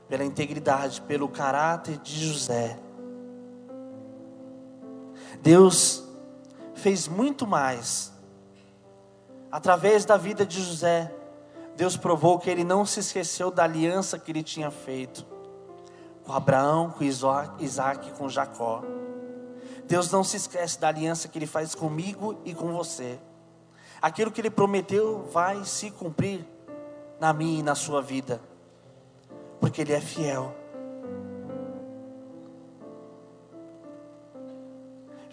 pela 0.08 0.24
integridade, 0.24 1.02
pelo 1.02 1.28
caráter 1.28 1.98
de 1.98 2.26
José. 2.26 2.78
Deus 5.44 6.02
fez 6.74 7.06
muito 7.06 7.46
mais. 7.46 8.10
Através 9.52 10.06
da 10.06 10.16
vida 10.16 10.46
de 10.46 10.58
José, 10.58 11.14
Deus 11.76 11.98
provou 11.98 12.38
que 12.38 12.48
ele 12.48 12.64
não 12.64 12.86
se 12.86 13.00
esqueceu 13.00 13.50
da 13.50 13.64
aliança 13.64 14.18
que 14.18 14.32
ele 14.32 14.42
tinha 14.42 14.70
feito 14.70 15.26
com 16.24 16.32
Abraão, 16.32 16.90
com 16.90 17.04
Isaac, 17.04 18.10
com 18.12 18.26
Jacó. 18.26 18.82
Deus 19.86 20.10
não 20.10 20.24
se 20.24 20.38
esquece 20.38 20.80
da 20.80 20.88
aliança 20.88 21.28
que 21.28 21.36
ele 21.36 21.46
faz 21.46 21.74
comigo 21.74 22.40
e 22.42 22.54
com 22.54 22.72
você. 22.72 23.20
Aquilo 24.00 24.30
que 24.30 24.40
ele 24.40 24.48
prometeu 24.48 25.28
vai 25.30 25.62
se 25.66 25.90
cumprir 25.90 26.42
na 27.20 27.34
minha 27.34 27.60
e 27.60 27.62
na 27.62 27.74
sua 27.74 28.00
vida, 28.00 28.40
porque 29.60 29.82
ele 29.82 29.92
é 29.92 30.00
fiel. 30.00 30.63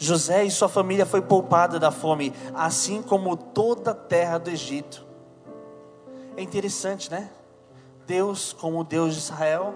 José 0.02 0.43
e 0.43 0.49
sua 0.49 0.68
família 0.68 1.06
foi 1.06 1.22
poupada 1.22 1.80
da 1.80 1.91
fome, 1.91 2.34
assim 2.56 3.04
como 3.04 3.38
toda 3.38 3.91
a 3.91 3.93
terra 3.93 4.39
do 4.39 4.49
Egito. 4.49 5.06
É 6.36 6.41
interessante, 6.41 7.12
né? 7.12 7.30
Deus, 8.08 8.52
como 8.52 8.84
Deus 8.84 9.14
de 9.14 9.20
Israel, 9.20 9.76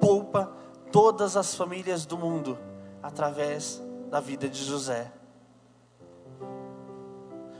poupa 0.00 0.50
todas 0.90 1.36
as 1.36 1.54
famílias 1.54 2.06
do 2.06 2.16
mundo 2.16 2.58
através 3.02 3.82
da 4.10 4.18
vida 4.18 4.48
de 4.48 4.64
José. 4.64 5.12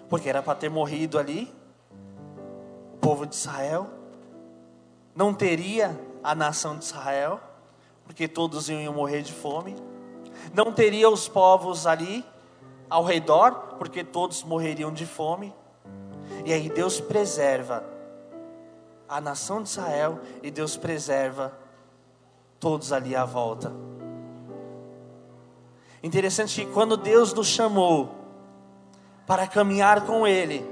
Porque 0.08 0.30
era 0.30 0.42
para 0.42 0.54
ter 0.54 0.70
morrido 0.70 1.18
ali, 1.18 1.54
o 2.94 2.96
povo 2.96 3.26
de 3.26 3.34
Israel, 3.34 3.90
não 5.14 5.34
teria 5.34 6.00
a 6.24 6.34
nação 6.34 6.78
de 6.78 6.84
Israel, 6.86 7.38
porque 8.06 8.26
todos 8.26 8.70
iam 8.70 8.94
morrer 8.94 9.20
de 9.20 9.34
fome 9.34 9.91
não 10.54 10.72
teria 10.72 11.08
os 11.08 11.28
povos 11.28 11.86
ali 11.86 12.24
ao 12.88 13.04
redor, 13.04 13.76
porque 13.78 14.04
todos 14.04 14.42
morreriam 14.42 14.92
de 14.92 15.06
fome. 15.06 15.54
E 16.44 16.52
aí 16.52 16.68
Deus 16.68 17.00
preserva 17.00 17.84
a 19.08 19.20
nação 19.20 19.62
de 19.62 19.68
Israel 19.68 20.20
e 20.42 20.50
Deus 20.50 20.76
preserva 20.76 21.52
todos 22.58 22.92
ali 22.92 23.14
à 23.14 23.24
volta. 23.24 23.72
Interessante 26.02 26.64
que 26.64 26.72
quando 26.72 26.96
Deus 26.96 27.32
nos 27.32 27.46
chamou 27.46 28.10
para 29.26 29.46
caminhar 29.46 30.04
com 30.04 30.26
Ele, 30.26 30.64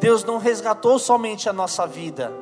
Deus 0.00 0.22
não 0.24 0.38
resgatou 0.38 0.98
somente 0.98 1.48
a 1.48 1.52
nossa 1.52 1.86
vida, 1.86 2.32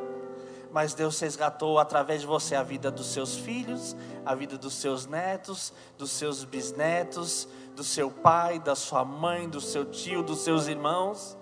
mas 0.78 0.94
Deus 0.94 1.18
resgatou 1.18 1.76
através 1.76 2.20
de 2.20 2.26
você 2.28 2.54
a 2.54 2.62
vida 2.62 2.88
dos 2.88 3.06
seus 3.06 3.34
filhos, 3.34 3.96
a 4.24 4.32
vida 4.32 4.56
dos 4.56 4.74
seus 4.74 5.06
netos, 5.06 5.72
dos 5.98 6.12
seus 6.12 6.44
bisnetos, 6.44 7.48
do 7.74 7.82
seu 7.82 8.12
pai, 8.12 8.60
da 8.60 8.76
sua 8.76 9.04
mãe, 9.04 9.48
do 9.48 9.60
seu 9.60 9.84
tio, 9.84 10.22
dos 10.22 10.38
seus 10.38 10.68
irmãos. 10.68 11.36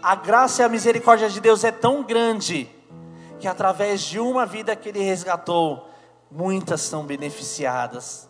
A 0.00 0.14
graça 0.14 0.62
e 0.62 0.64
a 0.64 0.68
misericórdia 0.68 1.28
de 1.28 1.40
Deus 1.40 1.64
é 1.64 1.72
tão 1.72 2.04
grande 2.04 2.70
que 3.40 3.48
através 3.48 4.02
de 4.02 4.20
uma 4.20 4.46
vida 4.46 4.76
que 4.76 4.90
ele 4.90 5.00
resgatou, 5.00 5.90
muitas 6.30 6.80
são 6.82 7.04
beneficiadas. 7.04 8.28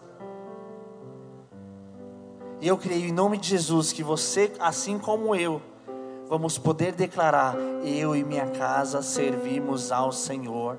E 2.63 2.67
eu 2.67 2.79
creio 2.79 3.07
em 3.07 3.13
nome 3.13 3.37
de 3.37 3.47
Jesus 3.47 3.93
que 3.93 4.03
você, 4.03 4.51
assim 4.59 4.99
como 4.99 5.35
eu, 5.35 5.61
vamos 6.29 6.59
poder 6.59 6.93
declarar: 6.93 7.57
Eu 7.83 8.15
e 8.15 8.23
minha 8.23 8.47
casa 8.47 9.03
servimos 9.03 9.91
ao 9.91 10.13
Senhor. 10.13 10.79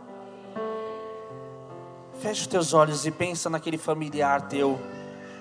Feche 2.20 2.42
os 2.42 2.48
teus 2.48 2.74
olhos 2.74 3.06
e 3.06 3.12
pensa 3.12 3.50
naquele 3.50 3.78
familiar 3.78 4.48
teu 4.48 4.80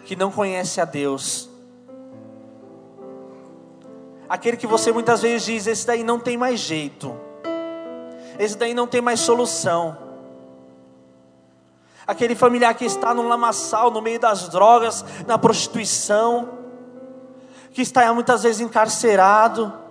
que 0.05 0.17
não 0.17 0.31
conhece 0.31 0.81
a 0.81 0.85
Deus. 0.85 1.51
Aquele 4.29 4.57
que 4.57 4.67
você 4.67 4.91
muitas 4.93 5.23
vezes 5.23 5.45
diz: 5.45 5.67
esse 5.67 5.87
daí 5.87 6.03
não 6.03 6.19
tem 6.19 6.37
mais 6.37 6.61
jeito. 6.61 7.15
Esse 8.39 8.57
daí 8.57 8.73
não 8.73 8.87
tem 8.87 9.01
mais 9.01 9.21
solução. 9.21 10.09
Aquele 12.07 12.35
familiar 12.35 12.73
que 12.75 12.87
está 12.87 13.13
no 13.13 13.29
lamaçal, 13.29 13.91
no 13.91 14.01
meio 14.01 14.19
das 14.19 14.49
drogas, 14.49 15.05
na 15.27 15.37
prostituição, 15.37 16.49
que 17.73 17.83
está 17.83 18.11
muitas 18.15 18.45
vezes 18.45 18.61
encarcerado 18.63 19.88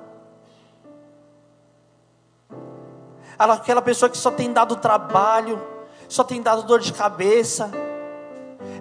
aquela 3.38 3.81
pessoa 3.81 4.09
que 4.09 4.17
só 4.17 4.31
tem 4.31 4.51
dado 4.51 4.75
trabalho, 4.75 5.61
só 6.07 6.23
tem 6.23 6.41
dado 6.41 6.63
dor 6.63 6.79
de 6.79 6.93
cabeça. 6.93 7.69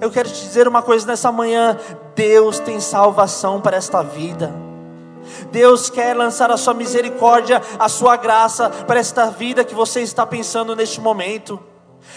Eu 0.01 0.11
quero 0.11 0.29
te 0.29 0.41
dizer 0.41 0.67
uma 0.67 0.83
coisa 0.83 1.07
nessa 1.07 1.31
manhã: 1.31 1.77
Deus 2.15 2.59
tem 2.59 2.81
salvação 2.81 3.61
para 3.61 3.77
esta 3.77 4.03
vida. 4.03 4.53
Deus 5.51 5.91
quer 5.91 6.17
lançar 6.17 6.51
a 6.51 6.57
sua 6.57 6.75
misericórdia, 6.75 7.61
a 7.79 7.89
sua 7.89 8.17
graça 8.17 8.71
para 8.71 9.01
esta 9.01 9.31
vida 9.31 9.65
que 9.65 9.75
você 9.75 10.01
está 10.01 10.25
pensando 10.25 10.77
neste 10.77 11.01
momento. 11.01 11.59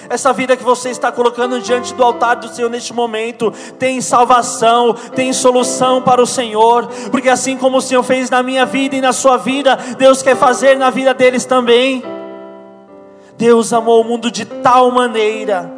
Essa 0.08 0.32
vida 0.32 0.56
que 0.56 0.64
você 0.64 0.90
está 0.92 1.12
colocando 1.12 1.60
diante 1.60 1.94
do 1.94 2.04
altar 2.04 2.36
do 2.36 2.48
Senhor 2.48 2.70
neste 2.70 2.94
momento 2.94 3.52
tem 3.80 4.00
salvação, 4.02 4.94
tem 5.16 5.34
solução 5.34 6.02
para 6.02 6.22
o 6.22 6.28
Senhor, 6.28 6.88
porque 7.12 7.28
assim 7.28 7.58
como 7.58 7.78
o 7.78 7.82
Senhor 7.82 8.04
fez 8.04 8.30
na 8.30 8.44
minha 8.44 8.66
vida 8.66 8.96
e 8.96 9.02
na 9.02 9.12
sua 9.12 9.38
vida, 9.38 9.76
Deus 9.98 10.22
quer 10.22 10.36
fazer 10.36 10.78
na 10.78 10.92
vida 10.92 11.14
deles 11.14 11.44
também. 11.44 12.19
Deus 13.40 13.72
amou 13.72 14.02
o 14.02 14.04
mundo 14.04 14.30
de 14.30 14.44
tal 14.44 14.92
maneira. 14.92 15.72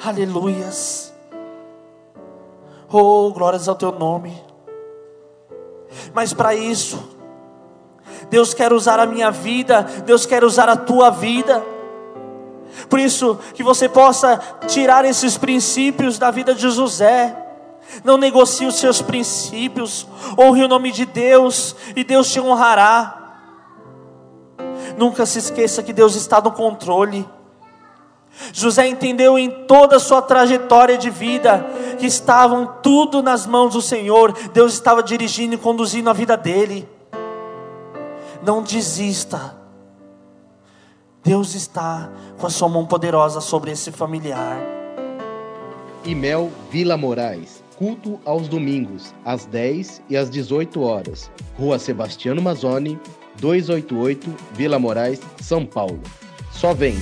Aleluias. 0.00 1.12
Oh, 2.88 3.32
glórias 3.32 3.68
ao 3.68 3.74
teu 3.74 3.90
nome. 3.90 4.40
Mas 6.14 6.32
para 6.32 6.54
isso, 6.54 7.02
Deus 8.30 8.54
quer 8.54 8.72
usar 8.72 9.00
a 9.00 9.06
minha 9.06 9.32
vida, 9.32 9.82
Deus 10.06 10.24
quer 10.24 10.44
usar 10.44 10.68
a 10.68 10.76
tua 10.76 11.10
vida. 11.10 11.66
Por 12.88 13.00
isso, 13.00 13.36
que 13.52 13.64
você 13.64 13.88
possa 13.88 14.38
tirar 14.68 15.04
esses 15.04 15.36
princípios 15.36 16.16
da 16.16 16.30
vida 16.30 16.54
de 16.54 16.70
José. 16.70 17.36
Não 18.04 18.16
negocie 18.16 18.68
os 18.68 18.76
seus 18.76 19.02
princípios, 19.02 20.06
honre 20.38 20.62
o 20.62 20.68
nome 20.68 20.92
de 20.92 21.04
Deus 21.04 21.74
e 21.96 22.04
Deus 22.04 22.30
te 22.30 22.38
honrará. 22.38 23.17
Nunca 24.98 25.24
se 25.24 25.38
esqueça 25.38 25.82
que 25.82 25.92
Deus 25.92 26.16
está 26.16 26.40
no 26.40 26.50
controle. 26.50 27.26
José 28.52 28.86
entendeu 28.86 29.38
em 29.38 29.50
toda 29.66 29.96
a 29.96 30.00
sua 30.00 30.20
trajetória 30.20 30.98
de 30.98 31.08
vida 31.08 31.64
que 31.98 32.06
estavam 32.06 32.66
tudo 32.82 33.22
nas 33.22 33.46
mãos 33.46 33.72
do 33.72 33.82
Senhor, 33.82 34.32
Deus 34.52 34.74
estava 34.74 35.02
dirigindo 35.02 35.54
e 35.54 35.58
conduzindo 35.58 36.10
a 36.10 36.12
vida 36.12 36.36
dele. 36.36 36.88
Não 38.42 38.62
desista, 38.62 39.56
Deus 41.24 41.54
está 41.54 42.10
com 42.38 42.46
a 42.46 42.50
sua 42.50 42.68
mão 42.68 42.86
poderosa 42.86 43.40
sobre 43.40 43.70
esse 43.72 43.90
familiar. 43.90 44.58
Imel 46.04 46.50
Vila 46.70 46.96
Moraes, 46.96 47.62
culto 47.76 48.20
aos 48.24 48.48
domingos, 48.48 49.14
às 49.24 49.44
10 49.44 50.02
e 50.08 50.16
às 50.16 50.30
18 50.30 50.80
horas. 50.80 51.30
Rua 51.58 51.78
Sebastiano 51.78 52.40
Mazzoni, 52.40 52.98
288, 53.40 54.28
Vila 54.54 54.78
Moraes, 54.78 55.20
São 55.40 55.64
Paulo. 55.64 56.00
Só 56.52 56.74
vem! 56.74 56.96